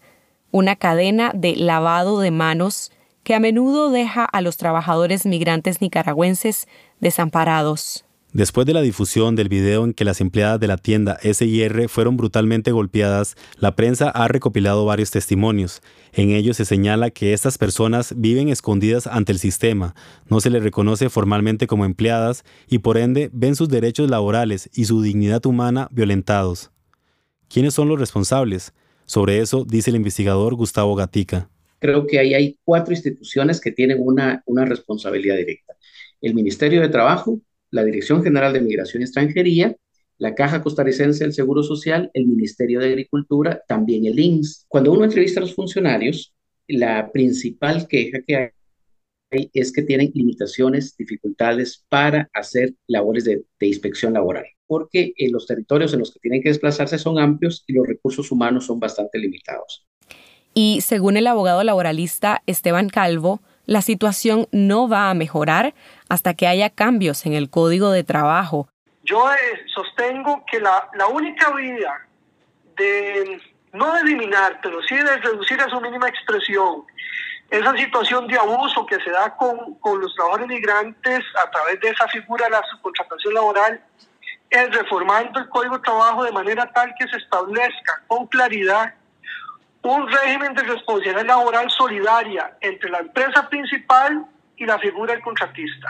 una 0.51 0.77
cadena 0.77 1.33
de 1.35 1.57
lavado 1.57 2.21
de 2.21 2.31
manos 2.31 2.93
que 3.24 3.34
a 3.34 3.40
menudo 3.40 3.90
deja 3.90 4.24
a 4.24 4.40
los 4.42 4.56
trabajadores 4.56 5.26
migrantes 5.26 5.80
nicaragüenses 5.80 6.68
desamparados. 7.00 8.04
Después 8.34 8.66
de 8.66 8.74
la 8.74 8.82
difusión 8.82 9.37
del 9.37 9.48
video 9.48 9.84
en 9.84 9.94
que 9.94 10.04
las 10.04 10.20
empleadas 10.20 10.58
de 10.58 10.66
la 10.66 10.76
tienda 10.76 11.18
SIR 11.22 11.88
fueron 11.88 12.16
brutalmente 12.16 12.72
golpeadas, 12.72 13.37
la 13.58 13.76
prensa 13.76 14.10
ha 14.10 14.26
recopilado 14.26 14.84
varios 14.84 15.12
testimonios. 15.12 15.82
En 16.12 16.30
ellos 16.30 16.56
se 16.56 16.64
señala 16.64 17.10
que 17.10 17.32
estas 17.32 17.58
personas 17.58 18.12
viven 18.16 18.48
escondidas 18.48 19.06
ante 19.06 19.30
el 19.30 19.38
sistema, 19.38 19.94
no 20.28 20.40
se 20.40 20.50
les 20.50 20.64
reconoce 20.64 21.10
formalmente 21.10 21.68
como 21.68 21.84
empleadas 21.84 22.44
y 22.68 22.78
por 22.78 22.98
ende 22.98 23.30
ven 23.32 23.54
sus 23.54 23.68
derechos 23.68 24.10
laborales 24.10 24.68
y 24.74 24.87
su 24.87 25.00
dignidad 25.00 25.46
humana 25.46 25.87
violentados. 25.92 26.72
¿Quiénes 27.48 27.74
son 27.74 27.88
los 27.88 28.00
responsables? 28.00 28.74
Sobre 29.06 29.38
eso 29.38 29.64
dice 29.64 29.90
el 29.90 29.96
investigador 29.96 30.56
Gustavo 30.56 30.96
Gatica. 30.96 31.50
Creo 31.85 32.07
que 32.07 32.18
ahí 32.18 32.33
hay 32.33 32.59
cuatro 32.64 32.94
instituciones 32.94 33.61
que 33.61 33.70
tienen 33.70 33.99
una, 34.01 34.42
una 34.47 34.64
responsabilidad 34.64 35.37
directa. 35.37 35.77
El 36.23 36.35
Ministerio 36.35 36.81
de 36.81 36.88
Trabajo, 36.88 37.42
la 37.70 37.85
Dirección 37.85 38.25
General 38.25 38.55
de 38.55 38.62
Migración 38.62 39.03
y 39.03 39.05
Extranjería, 39.05 39.77
la 40.16 40.35
Caja 40.35 40.62
Costarricense 40.62 41.23
del 41.23 41.35
Seguro 41.35 41.62
Social, 41.62 42.11
el 42.14 42.27
Ministerio 42.27 42.81
de 42.81 42.87
Agricultura, 42.87 43.62
también 43.68 44.07
el 44.07 44.18
INS. 44.18 44.64
Cuando 44.66 44.92
uno 44.92 45.05
entrevista 45.05 45.40
a 45.40 45.42
los 45.42 45.55
funcionarios, 45.55 46.33
la 46.66 47.12
principal 47.12 47.87
queja 47.87 48.23
que 48.27 48.37
hay 49.31 49.51
es 49.53 49.70
que 49.70 49.83
tienen 49.83 50.11
limitaciones, 50.14 50.97
dificultades 50.97 51.85
para 51.90 52.31
hacer 52.33 52.73
labores 52.87 53.27
de, 53.27 53.44
de 53.61 53.66
inspección 53.66 54.14
laboral, 54.14 54.47
porque 54.66 55.12
en 55.18 55.33
los 55.33 55.47
territorios 55.47 55.92
en 55.92 55.99
los 55.99 56.14
que 56.14 56.20
tienen 56.20 56.42
que 56.42 56.49
desplazarse 56.49 56.97
son 56.97 57.18
amplios 57.18 57.62
y 57.66 57.75
los 57.75 57.87
recursos 57.87 58.33
humanos 58.33 58.64
son 58.64 58.81
bastante 58.81 59.18
limitados. 59.18 59.87
Y 60.55 60.81
según 60.81 61.17
el 61.17 61.27
abogado 61.27 61.62
laboralista 61.64 62.43
Esteban 62.47 62.88
Calvo, 62.88 63.40
la 63.67 63.83
situación 63.83 64.47
no 64.53 64.88
va 64.88 65.11
a 65.11 65.14
mejorar 65.14 65.75
hasta 66.09 66.35
que 66.35 66.47
haya 66.47 66.71
cambios 66.71 67.27
en 67.27 67.35
el 67.35 67.51
código 67.51 67.90
de 67.90 68.05
trabajo. 68.05 68.69
Yo 69.03 69.31
eh, 69.33 69.67
sostengo 69.75 70.45
que 70.51 70.61
la, 70.61 70.88
la 70.95 71.09
única 71.09 71.51
vía 71.51 71.93
de, 72.77 73.40
no 73.73 73.93
de 73.95 74.01
eliminar, 74.01 74.61
pero 74.62 74.81
sí 74.83 74.95
de 74.95 75.17
reducir 75.19 75.61
a 75.61 75.69
su 75.69 75.81
mínima 75.81 76.09
expresión 76.09 76.85
esa 77.51 77.77
situación 77.77 78.27
de 78.27 78.38
abuso 78.38 78.87
que 78.87 78.99
se 79.01 79.11
da 79.11 79.37
con, 79.37 79.75
con 79.77 80.01
los 80.01 80.14
trabajadores 80.14 80.49
migrantes 80.49 81.21
a 81.43 81.51
través 81.51 81.81
de 81.81 81.90
esa 81.90 82.09
figura 82.09 82.47
de 82.47 82.53
la 82.53 82.62
subcontratación 82.71 83.35
laboral 83.35 83.85
es 84.51 84.71
reformando 84.75 85.40
el 85.40 85.49
código 85.49 85.77
de 85.77 85.83
trabajo 85.83 86.25
de 86.25 86.33
manera 86.33 86.71
tal 86.73 86.93
que 86.99 87.07
se 87.09 87.17
establezca 87.17 88.03
con 88.07 88.27
claridad 88.27 88.95
un 89.85 90.09
régimen 90.09 90.55
de 90.55 90.62
responsabilidad 90.62 91.27
laboral 91.27 91.70
solidaria 91.70 92.57
entre 92.61 92.90
la 92.90 93.01
empresa 93.01 93.49
principal 93.49 94.27
y 94.57 94.64
la 94.64 94.79
figura 94.79 95.12
del 95.12 95.23
contratista. 95.23 95.88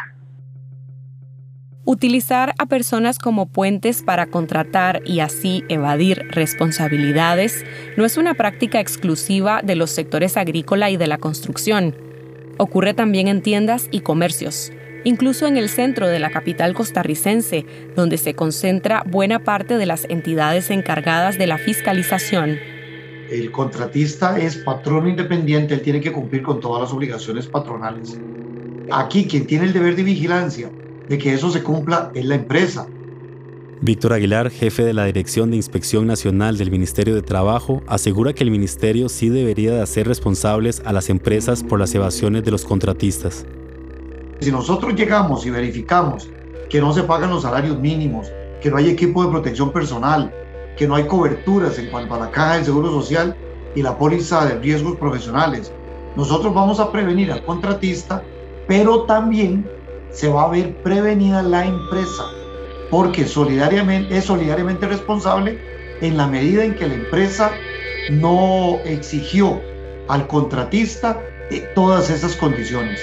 Utilizar 1.87 2.55
a 2.59 2.67
personas 2.67 3.19
como 3.19 3.47
puentes 3.47 4.03
para 4.03 4.27
contratar 4.27 5.03
y 5.05 5.21
así 5.21 5.65
evadir 5.69 6.27
responsabilidades 6.31 7.65
no 7.97 8.07
es 8.07 8.17
una 8.17 8.35
práctica 8.35 8.81
exclusiva 8.81 9.61
de 9.63 9.77
los 9.77 9.91
sectores 9.91 10.39
agrícola 10.39 10.91
y 10.91 10.97
de 10.97 11.07
la 11.07 11.19
construcción. 11.19 11.95
Ocurre 12.57 12.95
también 12.95 13.29
en 13.29 13.43
tiendas 13.43 13.89
y 13.91 14.01
comercios, 14.01 14.73
incluso 15.05 15.47
en 15.47 15.59
el 15.59 15.69
centro 15.69 16.09
de 16.09 16.21
la 16.21 16.31
capital 16.31 16.73
costarricense, 16.73 17.67
donde 17.95 18.17
se 18.17 18.35
concentra 18.35 19.03
buena 19.07 19.41
parte 19.41 19.77
de 19.77 19.87
las 19.87 20.07
entidades 20.09 20.71
encargadas 20.71 21.37
de 21.37 21.47
la 21.47 21.59
fiscalización. 21.59 22.74
El 23.31 23.51
contratista 23.51 24.39
es 24.39 24.57
patrón 24.59 25.09
independiente, 25.09 25.75
él 25.75 25.83
tiene 25.83 26.01
que 26.01 26.13
cumplir 26.13 26.43
con 26.43 26.61
todas 26.61 26.83
las 26.83 26.93
obligaciones 26.93 27.47
patronales. 27.47 28.19
Aquí 28.91 29.27
quien 29.27 29.47
tiene 29.47 29.65
el 29.65 29.73
deber 29.73 29.97
de 29.97 30.03
vigilancia 30.03 30.71
de 31.09 31.19
que 31.19 31.33
eso 31.33 31.51
se 31.51 31.63
cumpla 31.63 32.11
es 32.15 32.25
la 32.27 32.35
empresa. 32.35 32.87
Víctor 33.81 34.13
Aguilar, 34.13 34.51
jefe 34.51 34.85
de 34.85 34.95
la 34.95 35.05
Dirección 35.07 35.51
de 35.51 35.57
Inspección 35.57 36.07
Nacional 36.07 36.57
del 36.57 36.71
Ministerio 36.71 37.15
de 37.15 37.23
Trabajo, 37.23 37.83
asegura 37.87 38.33
que 38.33 38.45
el 38.45 38.51
ministerio 38.51 39.09
sí 39.09 39.29
debería 39.29 39.73
de 39.73 39.83
hacer 39.83 40.07
responsables 40.07 40.83
a 40.85 40.93
las 40.93 41.11
empresas 41.11 41.63
por 41.63 41.81
las 41.81 41.95
evasiones 41.95 42.45
de 42.45 42.51
los 42.51 42.65
contratistas. 42.65 43.47
Si 44.41 44.53
nosotros 44.53 44.95
llegamos 44.95 45.45
y 45.47 45.51
verificamos 45.51 46.31
que 46.69 46.81
no 46.81 46.93
se 46.93 47.03
pagan 47.03 47.31
los 47.31 47.43
salarios 47.43 47.79
mínimos, 47.79 48.29
que 48.63 48.71
no 48.71 48.77
hay 48.77 48.89
equipo 48.89 49.25
de 49.25 49.31
protección 49.31 49.73
personal, 49.73 50.33
que 50.77 50.87
no 50.87 50.97
hay 50.97 51.05
coberturas 51.05 51.79
en 51.79 51.91
cuanto 51.91 52.15
a 52.15 52.19
la 52.19 52.31
caja 52.31 52.57
del 52.57 52.65
Seguro 52.65 52.91
Social 52.91 53.37
y 53.75 53.83
la 53.83 53.97
póliza 53.97 54.45
de 54.47 54.59
riesgos 54.59 54.97
profesionales, 54.97 55.73
nosotros 56.17 56.55
vamos 56.55 56.81
a 56.81 56.93
prevenir 56.93 57.33
al 57.33 57.45
contratista, 57.45 58.23
pero 58.67 59.03
también 59.03 59.69
se 60.11 60.29
va 60.29 60.45
a 60.45 60.49
ver 60.49 60.77
prevenida 60.83 61.43
la 61.43 61.67
empresa 61.67 62.25
porque 62.91 63.27
solidariamente, 63.27 64.17
es 64.17 64.25
solidariamente 64.25 64.87
responsable 64.87 65.59
en 66.01 66.17
la 66.17 66.27
medida 66.27 66.65
en 66.65 66.75
que 66.75 66.87
la 66.87 66.95
empresa 66.95 67.51
no 68.11 68.79
exigió 68.85 69.61
al 70.09 70.27
contratista 70.27 71.21
eh, 71.51 71.69
todas 71.75 72.11
esas 72.11 72.37
condiciones. 72.37 73.01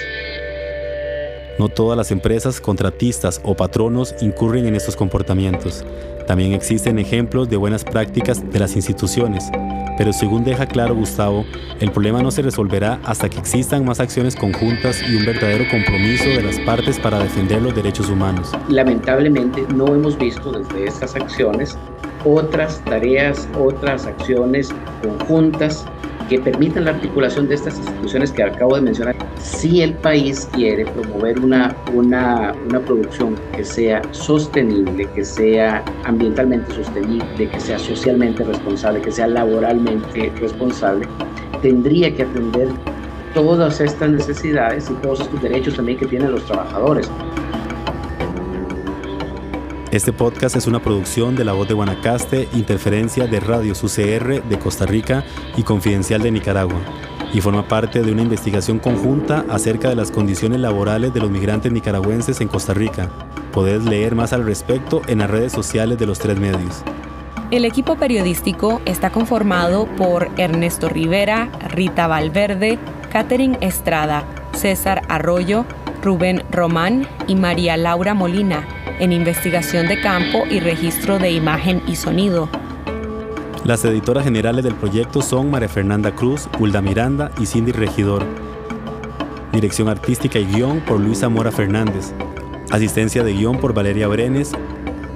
No 1.58 1.68
todas 1.68 1.98
las 1.98 2.10
empresas, 2.10 2.60
contratistas 2.60 3.40
o 3.44 3.54
patronos 3.54 4.14
incurren 4.22 4.66
en 4.66 4.74
estos 4.74 4.96
comportamientos. 4.96 5.84
También 6.26 6.52
existen 6.52 6.98
ejemplos 6.98 7.48
de 7.48 7.56
buenas 7.56 7.84
prácticas 7.84 8.50
de 8.50 8.58
las 8.58 8.76
instituciones, 8.76 9.50
pero 9.98 10.12
según 10.12 10.44
deja 10.44 10.66
claro 10.66 10.94
Gustavo, 10.94 11.44
el 11.80 11.90
problema 11.90 12.22
no 12.22 12.30
se 12.30 12.42
resolverá 12.42 13.00
hasta 13.04 13.28
que 13.28 13.38
existan 13.38 13.84
más 13.84 14.00
acciones 14.00 14.36
conjuntas 14.36 15.02
y 15.02 15.16
un 15.16 15.26
verdadero 15.26 15.64
compromiso 15.70 16.28
de 16.28 16.42
las 16.42 16.58
partes 16.60 16.98
para 16.98 17.18
defender 17.18 17.60
los 17.62 17.74
derechos 17.74 18.08
humanos. 18.08 18.52
Lamentablemente 18.68 19.64
no 19.74 19.86
hemos 19.86 20.16
visto 20.16 20.52
desde 20.52 20.86
estas 20.86 21.14
acciones 21.16 21.76
otras 22.24 22.80
tareas, 22.84 23.48
otras 23.58 24.06
acciones 24.06 24.72
conjuntas 25.02 25.84
que 26.28 26.38
permitan 26.38 26.84
la 26.84 26.92
articulación 26.92 27.48
de 27.48 27.54
estas 27.54 27.78
instituciones 27.78 28.32
que 28.32 28.42
acabo 28.42 28.76
de 28.76 28.82
mencionar. 28.82 29.16
Si 29.38 29.82
el 29.82 29.94
país 29.94 30.48
quiere 30.52 30.84
promover 30.86 31.38
una, 31.40 31.74
una, 31.92 32.54
una 32.68 32.80
producción 32.80 33.36
que 33.54 33.64
sea 33.64 34.02
sostenible, 34.12 35.08
que 35.14 35.24
sea 35.24 35.84
ambientalmente 36.04 36.72
sostenible, 36.74 37.48
que 37.48 37.60
sea 37.60 37.78
socialmente 37.78 38.44
responsable, 38.44 39.00
que 39.00 39.12
sea 39.12 39.26
laboralmente 39.26 40.32
responsable, 40.40 41.06
tendría 41.60 42.14
que 42.14 42.22
atender 42.22 42.68
todas 43.34 43.80
estas 43.80 44.10
necesidades 44.10 44.90
y 44.90 44.94
todos 44.94 45.20
estos 45.20 45.42
derechos 45.42 45.74
también 45.74 45.98
que 45.98 46.06
tienen 46.06 46.32
los 46.32 46.44
trabajadores. 46.44 47.10
Este 49.92 50.10
podcast 50.10 50.56
es 50.56 50.66
una 50.66 50.80
producción 50.80 51.36
de 51.36 51.44
La 51.44 51.52
Voz 51.52 51.68
de 51.68 51.74
Guanacaste, 51.74 52.48
Interferencia 52.54 53.26
de 53.26 53.40
Radio 53.40 53.74
UCR 53.74 54.42
de 54.42 54.58
Costa 54.58 54.86
Rica 54.86 55.22
y 55.54 55.64
Confidencial 55.64 56.22
de 56.22 56.30
Nicaragua, 56.30 56.80
y 57.34 57.42
forma 57.42 57.68
parte 57.68 58.00
de 58.00 58.10
una 58.10 58.22
investigación 58.22 58.78
conjunta 58.78 59.44
acerca 59.50 59.90
de 59.90 59.94
las 59.94 60.10
condiciones 60.10 60.60
laborales 60.60 61.12
de 61.12 61.20
los 61.20 61.30
migrantes 61.30 61.72
nicaragüenses 61.72 62.40
en 62.40 62.48
Costa 62.48 62.72
Rica. 62.72 63.10
Podés 63.52 63.84
leer 63.84 64.14
más 64.14 64.32
al 64.32 64.46
respecto 64.46 65.02
en 65.08 65.18
las 65.18 65.28
redes 65.28 65.52
sociales 65.52 65.98
de 65.98 66.06
los 66.06 66.18
tres 66.18 66.40
medios. 66.40 66.82
El 67.50 67.66
equipo 67.66 67.96
periodístico 67.96 68.80
está 68.86 69.10
conformado 69.10 69.84
por 69.98 70.30
Ernesto 70.38 70.88
Rivera, 70.88 71.50
Rita 71.68 72.06
Valverde, 72.06 72.78
Catherine 73.12 73.58
Estrada, 73.60 74.24
César 74.54 75.02
Arroyo, 75.08 75.66
Rubén 76.02 76.44
Román 76.50 77.06
y 77.26 77.34
María 77.34 77.76
Laura 77.76 78.14
Molina 78.14 78.66
en 79.00 79.12
investigación 79.12 79.88
de 79.88 80.00
campo 80.00 80.44
y 80.50 80.60
registro 80.60 81.18
de 81.18 81.30
imagen 81.30 81.82
y 81.86 81.96
sonido. 81.96 82.48
Las 83.64 83.84
editoras 83.84 84.24
generales 84.24 84.64
del 84.64 84.74
proyecto 84.74 85.22
son 85.22 85.50
María 85.50 85.68
Fernanda 85.68 86.10
Cruz, 86.10 86.48
Hulda 86.58 86.80
Miranda 86.80 87.30
y 87.40 87.46
Cindy 87.46 87.70
Regidor. 87.70 88.24
Dirección 89.52 89.88
artística 89.88 90.38
y 90.38 90.46
guion 90.46 90.80
por 90.80 90.98
Luisa 90.98 91.28
Mora 91.28 91.52
Fernández. 91.52 92.12
Asistencia 92.70 93.22
de 93.22 93.34
guion 93.34 93.58
por 93.58 93.72
Valeria 93.72 94.08
Brenes. 94.08 94.52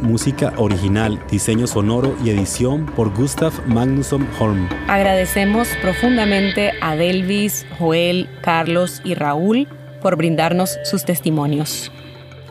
Música 0.00 0.52
original, 0.58 1.18
diseño 1.30 1.66
sonoro 1.66 2.14
y 2.22 2.30
edición 2.30 2.86
por 2.86 3.12
Gustav 3.14 3.52
Magnusson 3.66 4.28
Holm. 4.38 4.68
Agradecemos 4.86 5.68
profundamente 5.82 6.72
a 6.82 6.94
Delvis, 6.94 7.66
Joel, 7.78 8.28
Carlos 8.42 9.00
y 9.04 9.14
Raúl 9.14 9.66
por 10.02 10.16
brindarnos 10.16 10.78
sus 10.84 11.04
testimonios. 11.04 11.90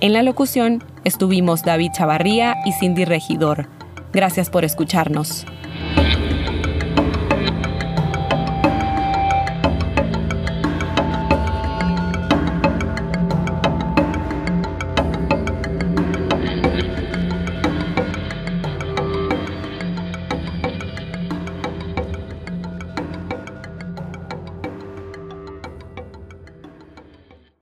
En 0.02 0.12
la 0.12 0.24
locución 0.24 0.84
estuvimos 1.06 1.64
David 1.64 1.91
Chavarría 1.93 2.58
y 2.66 2.74
Cindy 2.74 3.06
Regidor. 3.06 3.68
Gracias 4.12 4.50
por 4.50 4.66
escucharnos. 4.66 5.46